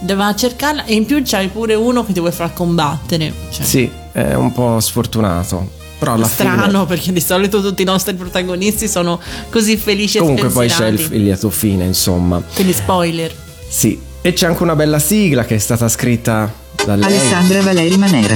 [0.00, 3.32] Deve cercarla e in più c'hai pure uno che ti vuole far combattere.
[3.50, 5.80] Cioè, Sì, è un po' sfortunato.
[6.02, 6.86] Però alla strano fine.
[6.86, 10.98] perché di solito tutti i nostri protagonisti sono così felici Comunque e poi c'è il,
[11.12, 12.42] il lieto fine, insomma.
[12.54, 13.32] Quindi spoiler.
[13.68, 13.96] Sì.
[14.20, 16.52] E c'è anche una bella sigla che è stata scritta
[16.84, 17.04] da lei.
[17.04, 18.34] Alessandra Valeri Manera.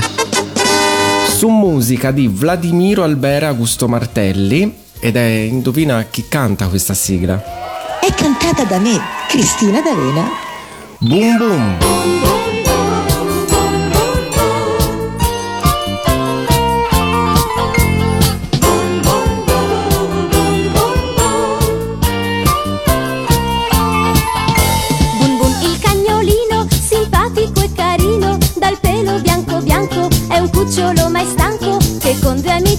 [1.36, 4.84] Su musica di Vladimiro Albera Augusto Martelli.
[5.00, 7.98] Ed è, indovina chi canta questa sigla?
[8.00, 8.96] È cantata da me,
[9.28, 10.28] Cristina D'Avena.
[11.00, 11.78] Boom boom!
[11.78, 12.45] Bun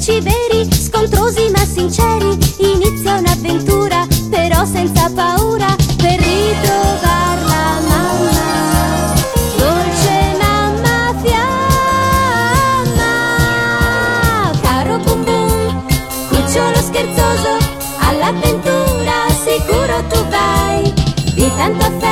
[0.08, 9.14] amici veri, scontrosi ma sinceri, inizia un'avventura, però senza paura, per ritrovar la mamma.
[9.58, 11.52] Dolce mamma fiamma,
[14.62, 15.86] caro bum bum,
[16.30, 17.58] cucciolo scherzoso,
[18.00, 20.94] all'avventura sicuro tu vai.
[21.34, 22.07] Di tanto affetto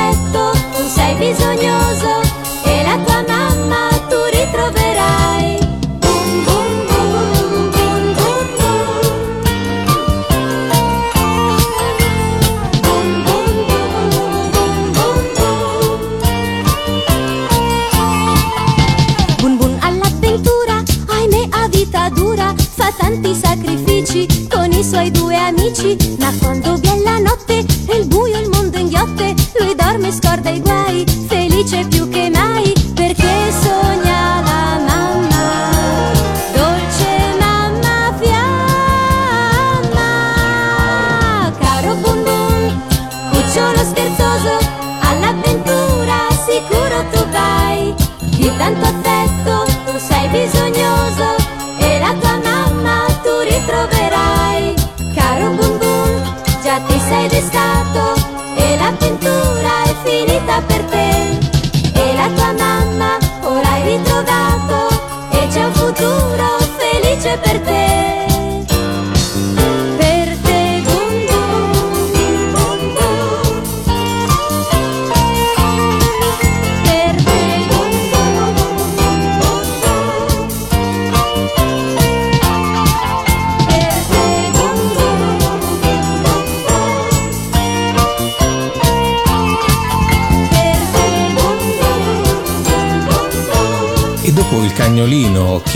[25.86, 26.16] amici,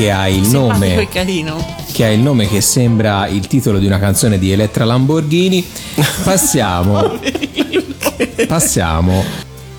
[0.00, 1.08] che ha il nome
[1.92, 5.62] che ha il nome che sembra il titolo di una canzone di Elettra Lamborghini,
[6.24, 7.18] passiamo
[8.46, 9.22] passiamo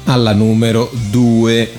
[0.06, 1.72] alla numero 2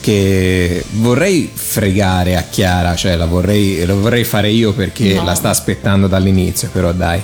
[0.00, 5.24] che vorrei fregare a Chiara, cioè la vorrei, lo vorrei fare io perché No.
[5.24, 7.20] la sta aspettando dall'inizio, però dai.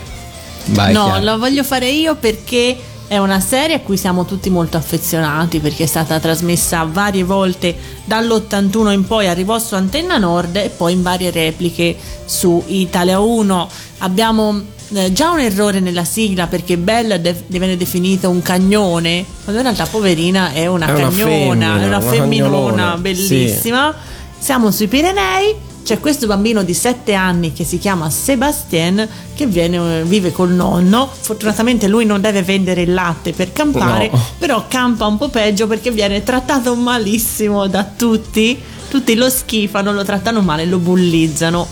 [0.67, 1.21] Vai no, Chiara.
[1.21, 2.77] la voglio fare io perché
[3.09, 7.75] è una serie a cui siamo tutti molto affezionati perché è stata trasmessa varie volte
[8.05, 11.97] dall'81 in poi arrivò su Antenna Nord e poi in varie repliche
[12.27, 13.69] su Italia 1.
[13.99, 19.63] Abbiamo eh, già un errore nella sigla perché Bella de- viene definita un cagnone, quando
[19.63, 23.95] in realtà poverina è una È una cagnona, femmina, è una una femminona cagnolona, bellissima.
[24.39, 30.03] Siamo sui Pirenei c'è questo bambino di 7 anni che si chiama Sebastien che viene,
[30.05, 31.09] vive col nonno.
[31.19, 34.23] Fortunatamente lui non deve vendere il latte per campare, No.
[34.37, 38.61] però campa un po' peggio perché viene trattato malissimo da tutti.
[38.91, 41.67] Tutti lo schifano, lo trattano male, lo bullizzano.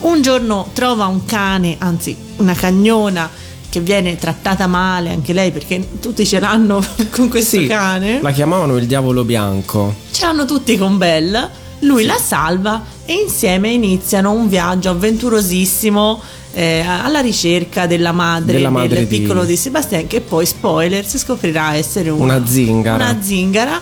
[0.00, 3.30] Un giorno trova un cane, anzi una cagnona
[3.70, 8.20] che viene trattata male anche lei perché tutti ce l'hanno con questo Sì, cane.
[8.20, 9.94] la chiamavano il diavolo bianco.
[10.10, 11.62] Ce l'hanno tutti con Belle.
[11.80, 16.20] Lui la salva e insieme iniziano un viaggio avventurosissimo
[16.54, 21.04] eh, alla ricerca della madre, Della madre del di- piccolo di Sebastian che poi, spoiler,
[21.04, 23.04] si scoprirà essere una, Una zingara.
[23.10, 23.80] una zingara,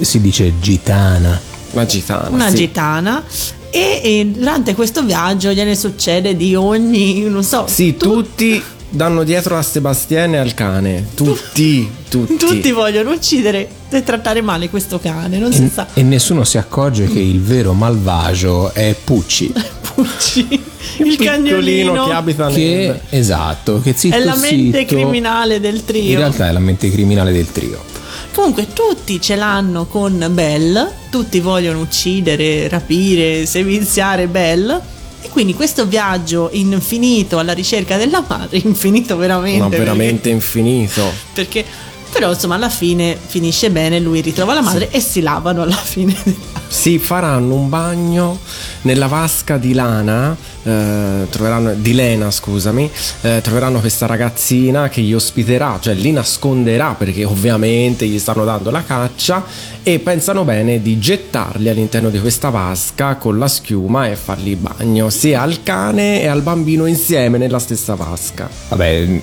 [0.00, 1.38] Si dice gitana.
[1.72, 2.28] Una gitana.
[2.30, 2.54] una sì.
[2.56, 3.22] gitana
[3.70, 8.62] e, e durante questo viaggio gliene succede di ogni, non so, Sì, tutti
[8.94, 11.06] danno dietro a Sebastiano e al cane.
[11.14, 12.36] Tutti, tutti.
[12.36, 15.86] tutti vogliono uccidere e trattare male questo cane, non si E, sa.
[15.94, 19.52] e nessuno si accorge che il vero malvagio è Pucci.
[19.94, 20.62] Pucci,
[20.98, 23.00] il cagnolino che abita Che nel...
[23.10, 26.10] esatto, che zitto è la mente zitto, criminale del trio.
[26.10, 27.82] In realtà è la mente criminale del trio.
[28.32, 34.92] Comunque tutti ce l'hanno con Belle, tutti vogliono uccidere, rapire, seviziare Belle.
[35.24, 39.58] E quindi questo viaggio infinito alla ricerca della madre, infinito veramente.
[39.58, 41.02] No, veramente infinito.
[41.32, 45.62] Perché, perché- però insomma alla fine finisce bene, lui ritrova la madre e si lavano
[45.62, 46.14] alla fine.
[46.68, 48.38] Si faranno un bagno
[48.82, 52.90] nella vasca di Lana, eh, troveranno, di Lena, scusami,
[53.22, 58.70] eh, troveranno questa ragazzina che gli ospiterà, cioè li nasconderà perché ovviamente gli stanno dando
[58.70, 59.44] la caccia
[59.82, 65.10] e pensano bene di gettarli all'interno di questa vasca con la schiuma e fargli bagno
[65.10, 68.48] sia al cane e al bambino insieme nella stessa vasca.
[68.68, 69.20] Vabbè,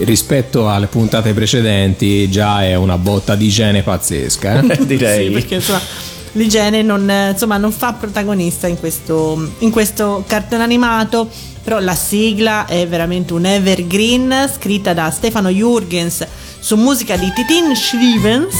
[0.00, 4.60] rispetto alle puntate precedenti, già è una botta di igiene pazzesca.
[4.60, 4.84] eh?
[4.86, 5.26] Direi.
[5.26, 10.62] Sì, perché insomma l'igiene non, eh, insomma, non fa protagonista in questo, in questo cartone
[10.62, 11.28] animato.
[11.62, 16.26] Però la sigla è veramente un evergreen scritta da Stefano Jurgens
[16.60, 18.54] su musica di Titin Schrivens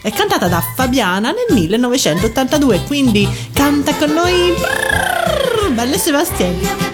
[0.00, 2.84] e cantata da Fabiana nel 1982.
[2.86, 6.85] Quindi canta con noi Brrr, Belle Sebastiani.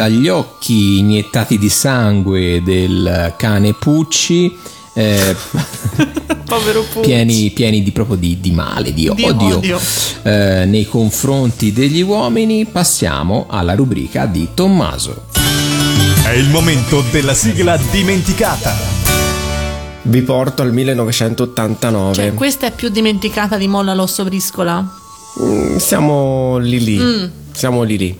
[0.00, 4.56] Dagli occhi iniettati di sangue del cane Pucci
[4.94, 5.36] eh,
[6.46, 7.06] Povero Pucci.
[7.06, 9.78] pieni, pieni di proprio di, di male, di, Di odio, odio.
[10.22, 15.26] eh, nei confronti degli uomini, passiamo alla rubrica di Tommaso.
[16.24, 18.74] È il momento della sigla dimenticata.
[20.04, 22.14] Vi porto al 1989.
[22.14, 24.82] Cioè, questa è più dimenticata di Molla l'osso briscola?
[25.42, 26.98] Mm, Siamo lì lì.
[26.98, 27.24] Mm.
[27.52, 28.18] Siamo lì lì.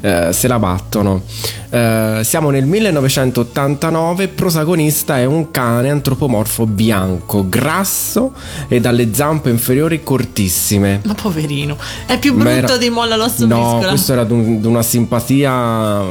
[0.00, 1.22] Eh, se la battono.
[1.70, 8.32] Eh, siamo nel 1989, protagonista è un cane antropomorfo bianco, grasso
[8.68, 11.00] e dalle zampe inferiori cortissime.
[11.04, 11.76] Ma poverino,
[12.06, 13.88] è più brutto era- di Molla l'osso No, briscola.
[13.88, 16.04] questo era di un- di una simpatia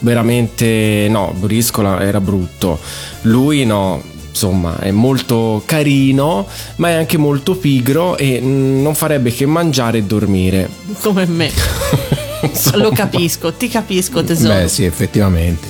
[0.00, 2.78] veramente no, Briscola era brutto.
[3.22, 6.46] Lui no, insomma, è molto carino,
[6.76, 10.68] ma è anche molto pigro e non farebbe che mangiare e dormire.
[11.02, 11.50] Come me.
[12.74, 14.54] Lo capisco, ti capisco tesoro.
[14.54, 15.66] Beh, sì, effettivamente.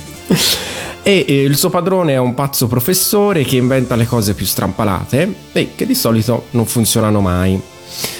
[1.03, 5.33] E eh, il suo padrone è un pazzo professore che inventa le cose più strampalate
[5.51, 7.59] e che di solito non funzionano mai.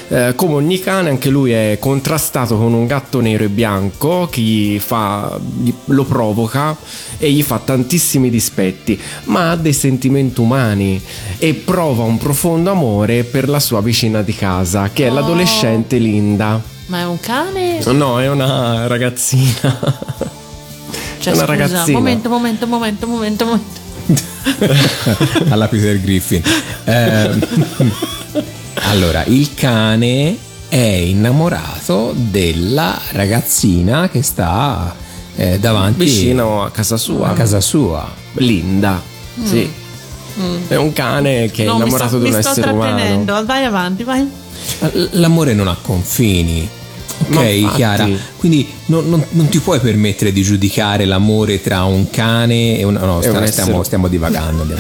[0.10, 4.42] Eh, come ogni cane, anche lui è contrastato con un gatto nero e bianco che
[4.42, 6.76] gli fa, gli- lo provoca
[7.18, 11.02] e gli fa tantissimi dispetti, ma ha dei sentimenti umani
[11.38, 15.14] e prova un profondo amore per la sua vicina di casa, che è Oh.
[15.14, 16.71] l'adolescente Linda.
[16.92, 17.80] Ma è un cane?
[17.86, 19.80] No, è una ragazzina.
[21.20, 21.98] Cioè, è una scusa, ragazzina.
[21.98, 23.80] momento, momento, momento, momento, momento.
[25.48, 26.44] alla Peter Griffin.
[26.84, 27.48] Eh,
[28.90, 30.36] allora, il cane
[30.68, 34.94] è innamorato della ragazzina che sta
[35.38, 37.30] eh, davanti Vicino a casa sua.
[37.30, 38.06] a casa sua.
[38.34, 39.02] Linda.
[39.42, 39.72] Sì.
[40.68, 42.96] È un cane che è No, mi innamorato sto, di un mi sto essere umano.
[42.98, 43.46] trattenendo.
[43.46, 44.30] Vai avanti, vai.
[45.12, 46.80] L'amore non ha confini.
[47.30, 47.76] Ok.
[47.76, 48.08] Chiara?
[48.38, 52.94] Quindi non, non- non ti puoi permettere di giudicare l'amore tra un cane e un...
[52.94, 54.66] No, E sta- essere- stiamo, stiamo divagando.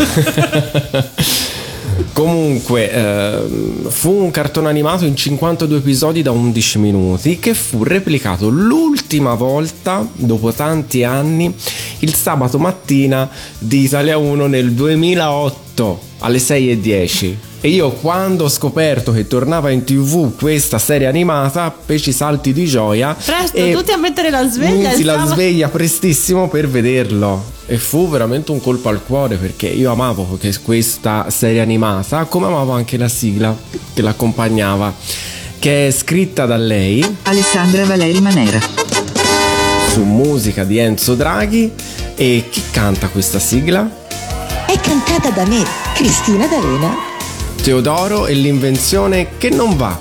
[2.14, 8.50] Comunque, ehm, fu un cartone animato in 52 episodi da 11 minuti che fu replicato
[8.50, 11.54] l'ultima volta, dopo tanti anni,
[12.00, 17.36] il sabato mattina di Italia 1 nel 2008 alle 6.10.
[17.64, 22.66] E io quando ho scoperto che tornava in tv questa serie animata, feci salti di
[22.66, 23.14] gioia.
[23.14, 24.90] Presto, e tutti a mettere la sveglia.
[24.90, 29.92] Misi la sveglia prestissimo per vederlo e fu veramente un colpo al cuore perché io
[29.92, 33.56] amavo che- questa serie animata come amavo anche la sigla
[33.94, 34.92] che l'accompagnava
[35.60, 38.60] che è scritta da lei Alessandra Valeri Manera.
[39.92, 41.72] su musica di Enzo Draghi
[42.16, 43.88] e chi canta questa sigla?
[44.66, 47.11] È cantata da me, Cristina D'Avena.
[47.62, 49.96] Teodoro e l'invenzione che non va.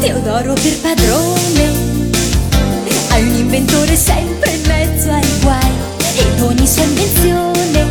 [0.00, 1.72] Teodoro per padrone
[3.08, 5.70] Hai un inventore sempre in mezzo ai guai
[6.14, 7.86] Ed ogni sua invenzione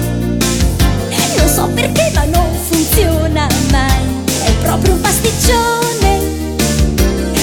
[1.37, 4.03] Non so perché ma non funziona mai.
[4.43, 6.19] È proprio un pasticcione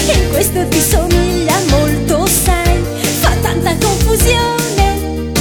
[0.07, 2.79] E questo ti somiglia molto sai
[3.19, 5.31] Fa tanta confusione.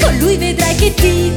[0.00, 1.30] Con lui vedrai che ti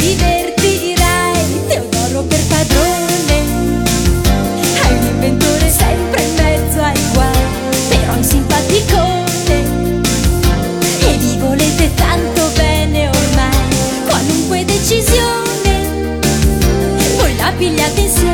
[17.66, 18.25] Voi la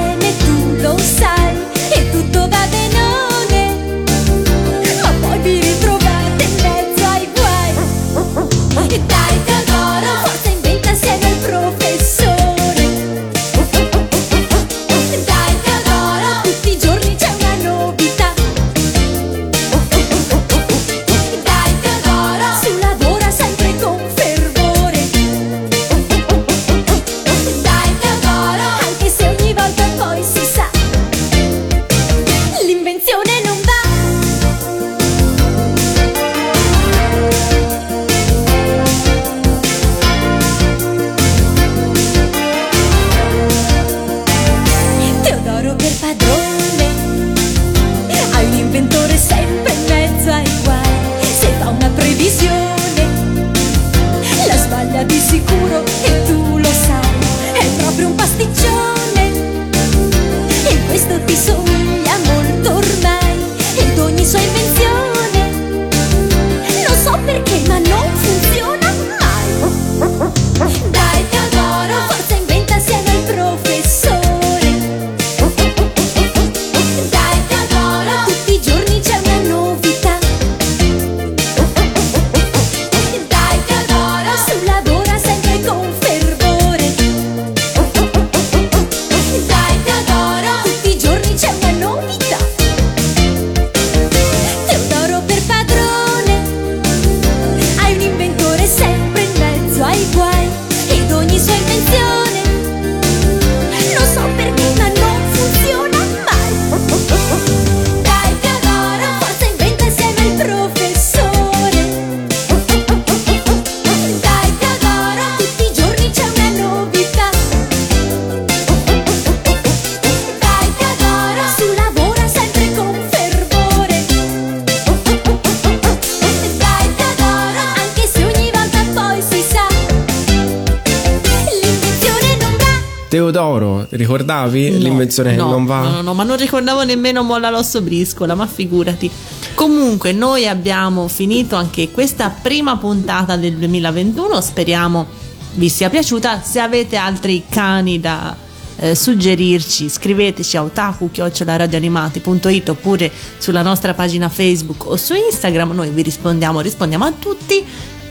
[133.92, 135.82] ricordavi No, l'invenzione no, che non va?
[135.82, 139.10] No, no, no, ma non ricordavo nemmeno Molla l'osso briscola, ma figurati.
[139.54, 144.42] Comunque, noi abbiamo finito anche questa prima puntata del 2021.
[144.42, 146.42] Speriamo vi sia piaciuta.
[146.42, 148.36] Se avete altri cani da
[148.78, 155.72] eh, suggerirci, scriveteci a otaku-radioanimati.it oppure sulla nostra pagina Facebook o su Instagram.
[155.72, 157.64] Noi vi rispondiamo, rispondiamo a tutti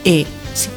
[0.02, 0.68] e sì,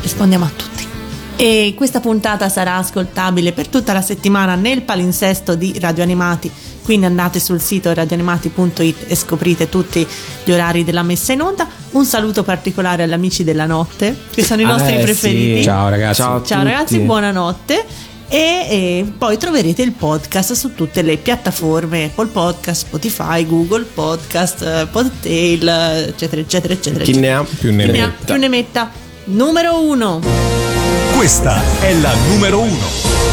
[0.00, 0.97] rispondiamo a tutti.
[1.40, 6.50] E questa puntata sarà ascoltabile per tutta la settimana nel palinsesto di Radio Animati.
[6.82, 10.04] Quindi andate sul sito radioanimati.it e scoprite tutti
[10.42, 11.68] gli orari della messa in onda.
[11.92, 15.56] Un saluto particolare agli amici della notte, che sono i Ah, nostri eh, preferiti.
[15.58, 15.62] sì.
[15.62, 16.22] Ciao ragazzi.
[16.22, 16.72] Ciao a Ciao tutti.
[16.72, 17.84] ragazzi, buonanotte.
[18.30, 18.36] E,
[18.68, 24.86] e poi troverete il podcast su tutte le piattaforme Apple Podcast, Spotify, Google Podcast, eh,
[24.90, 25.68] Podtail,
[26.08, 27.04] eccetera, eccetera, eccetera.
[27.04, 28.24] Chi ne ha Più ne metta.
[28.24, 28.90] più ne metta.
[29.26, 30.67] Numero uno.
[31.14, 33.26] Questa è la numero uno.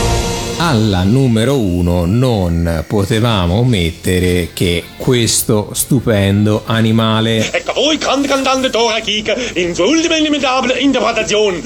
[0.58, 9.00] Alla numero uno non potevamo omettere che questo stupendo animale Ecco voi, grande cantante Dora
[9.02, 11.62] Kika, in sua ultima inimitable interpretazione.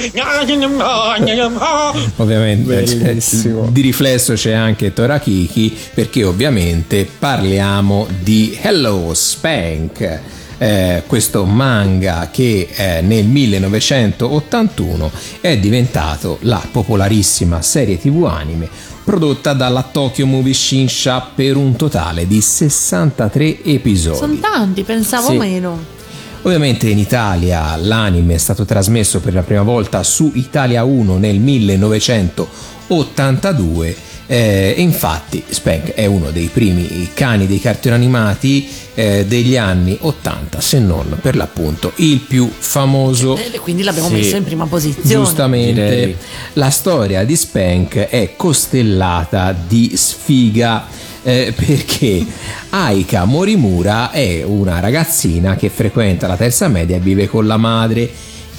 [2.18, 3.68] Ovviamente cioè, Bellissimo.
[3.72, 10.20] di riflesso c'è anche Torakiki perché ovviamente parliamo di Hello Spank.
[10.60, 18.70] Eh, questo manga che eh, nel 1981 è diventato la popolarissima serie tv anime
[19.04, 24.18] prodotta dalla Tokyo Movie Shinsha per un totale di 63 episodi.
[24.18, 25.38] Sono tanti, pensavo Sì.
[25.38, 25.98] meno.
[26.44, 31.40] Ovviamente in Italia l'anime è stato trasmesso per la prima volta su Italia 1 nel
[31.40, 33.96] 1982
[34.32, 39.98] eh, e infatti Spank è uno dei primi cani dei cartoni animati eh, degli anni
[40.00, 44.14] 80 se non per l'appunto il più famoso E quindi l'abbiamo Sì.
[44.14, 45.08] messo in prima posizione.
[45.10, 46.16] Giustamente, direi.
[46.54, 50.86] la storia di Spank è costellata di sfiga
[51.24, 52.24] eh, perché
[52.70, 58.10] Aika Morimura è una ragazzina che frequenta la terza media e vive con la madre.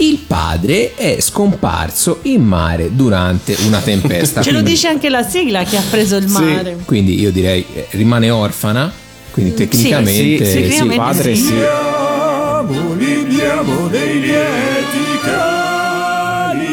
[0.01, 4.41] Il padre è scomparso in mare durante una tempesta.
[4.41, 6.79] Ce lo dice anche la sigla che ha preso il mare.
[6.87, 8.91] Quindi io direi eh, rimane orfana,
[9.31, 11.43] quindi tecnicamente Sì, sì, tecnicamente sì, padre sì.
[11.43, 11.55] sì.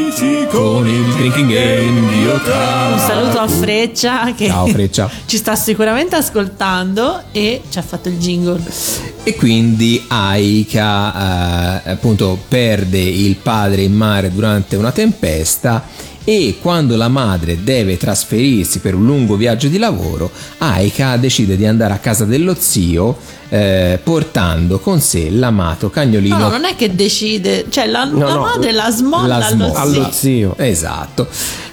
[0.08, 2.94] Carici con il drinking game di Otaku.
[2.94, 5.10] Un saluto a Freccia che Ciao Freccia.
[5.26, 8.64] ci sta sicuramente ascoltando e ci ha fatto il jingle.
[9.24, 15.84] E quindi Aika eh, appunto perde il padre in mare durante una tempesta
[16.30, 21.66] e quando la madre deve trasferirsi per un lungo viaggio di lavoro, Aika decide di
[21.66, 23.18] andare a casa dello zio
[23.48, 28.28] eh, portando con sé l'amato cagnolino No, no, non è che decide, cioè la, No,
[28.28, 29.72] la no, madre la smolla la allo smolla.
[29.74, 30.02] zio.
[30.02, 30.56] Allo zio.
[30.58, 31.28] Esatto.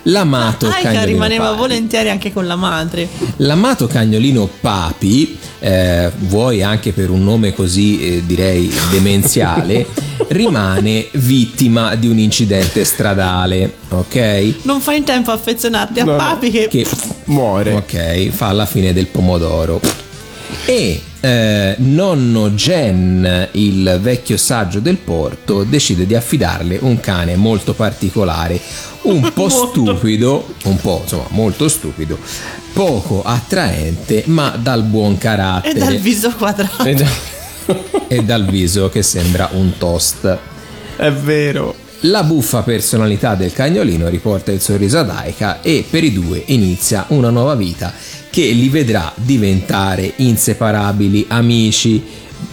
[0.05, 1.59] L'amato Aika cagnolino rimaneva Papi.
[1.59, 3.09] volentieri anche con la madre.
[3.37, 9.87] L'amato cagnolino Papi, eh, vuoi anche per un nome così eh, direi demenziale,
[10.29, 14.55] rimane vittima di un incidente stradale, ok?
[14.63, 16.17] Non fai in tempo a affezionarti a No, no.
[16.19, 16.87] papi che, Che
[17.25, 17.73] Muore.
[17.73, 19.81] ok, fa la fine del pomodoro.
[20.67, 27.73] E eh, nonno Jen, il vecchio saggio del porto, decide di affidarle un cane molto
[27.73, 28.61] particolare,
[29.03, 32.19] un po' stupido, un po' insomma molto stupido,
[32.75, 36.85] poco attraente, ma dal buon carattere dal viso quadrato.
[36.85, 37.09] Eh, già.
[38.07, 40.39] e dal viso che sembra un toast.
[40.97, 41.75] È vero.
[42.01, 47.07] La buffa personalità del cagnolino riporta il sorriso ad Aika e per i due inizia
[47.09, 47.95] una nuova vita
[48.35, 52.03] che li vedrà diventare inseparabili amici.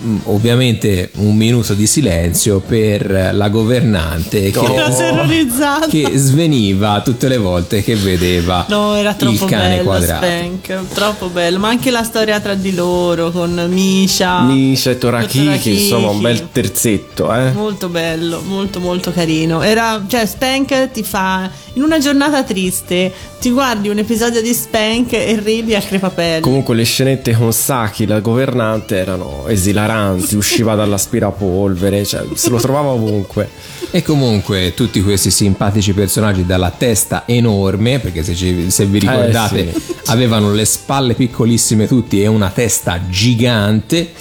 [0.03, 5.87] Mm, Ovviamente un minuto di silenzio per la governante che, Era terrorizzato.
[5.89, 10.25] che sveniva tutte le volte che vedeva No, era il troppo cane bello quadrato.
[10.25, 14.41] Spank, troppo bello, ma anche la storia tra di loro con Misha.
[14.41, 15.69] Misha e Torakiki.
[15.83, 17.51] insomma, un bel terzetto, eh.
[17.51, 19.61] Molto bello, molto molto carino.
[19.61, 25.13] Era, cioè, Spank ti fa in una giornata triste, ti guardi un episodio di Spank
[25.13, 26.41] e ridi a crepapelle.
[26.41, 29.89] Comunque le scenette con Saki, la governante, erano esilaranti,
[30.31, 33.49] usciva dall'aspirapolvere, cioè se lo trovava ovunque.
[33.91, 39.69] E comunque tutti questi simpatici personaggi dalla testa enorme, perché se, ci- se vi ricordate
[39.69, 39.93] Eh, sì.
[40.05, 44.11] avevano le spalle piccolissime tutti e una testa gigante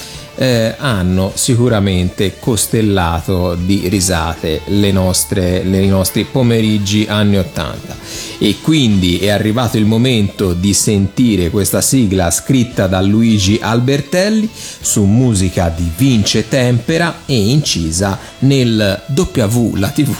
[0.41, 7.97] eh, hanno sicuramente costellato di risate le nostre, le, nostri pomeriggi anni 80
[8.39, 15.05] e quindi è arrivato il momento di sentire questa sigla scritta da Luigi Albertelli su
[15.05, 20.17] musica di Vince Tempera e incisa nel W la TV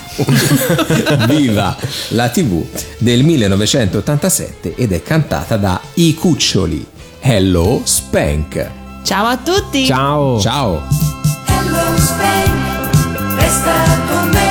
[1.29, 1.75] Viva
[2.09, 2.63] la TV
[2.99, 6.87] del 1987 ed è cantata da I Cuccioli.
[7.21, 8.80] Hello Spank.
[9.03, 9.87] Ciao a tutti.
[9.87, 10.39] Ciao.
[10.41, 10.83] Ciao.
[11.47, 12.53] Hello Spain,
[13.37, 13.73] resta
[14.09, 14.51] con me.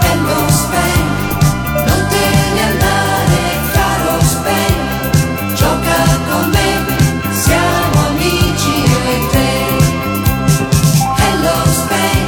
[0.00, 1.06] Hello Spain,
[1.86, 3.40] non te ne andare,
[3.72, 5.54] caro Spain.
[5.54, 5.98] Gioca
[6.28, 6.84] con me,
[7.30, 9.50] siamo amici io e te.
[11.22, 12.26] Hello Spain,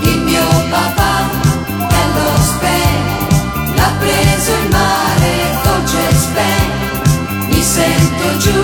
[0.00, 1.14] il mio papà.
[1.88, 6.70] Hello Spain, l'ha preso il mare dolce Jet Spain.
[7.48, 8.63] Mi sento giù.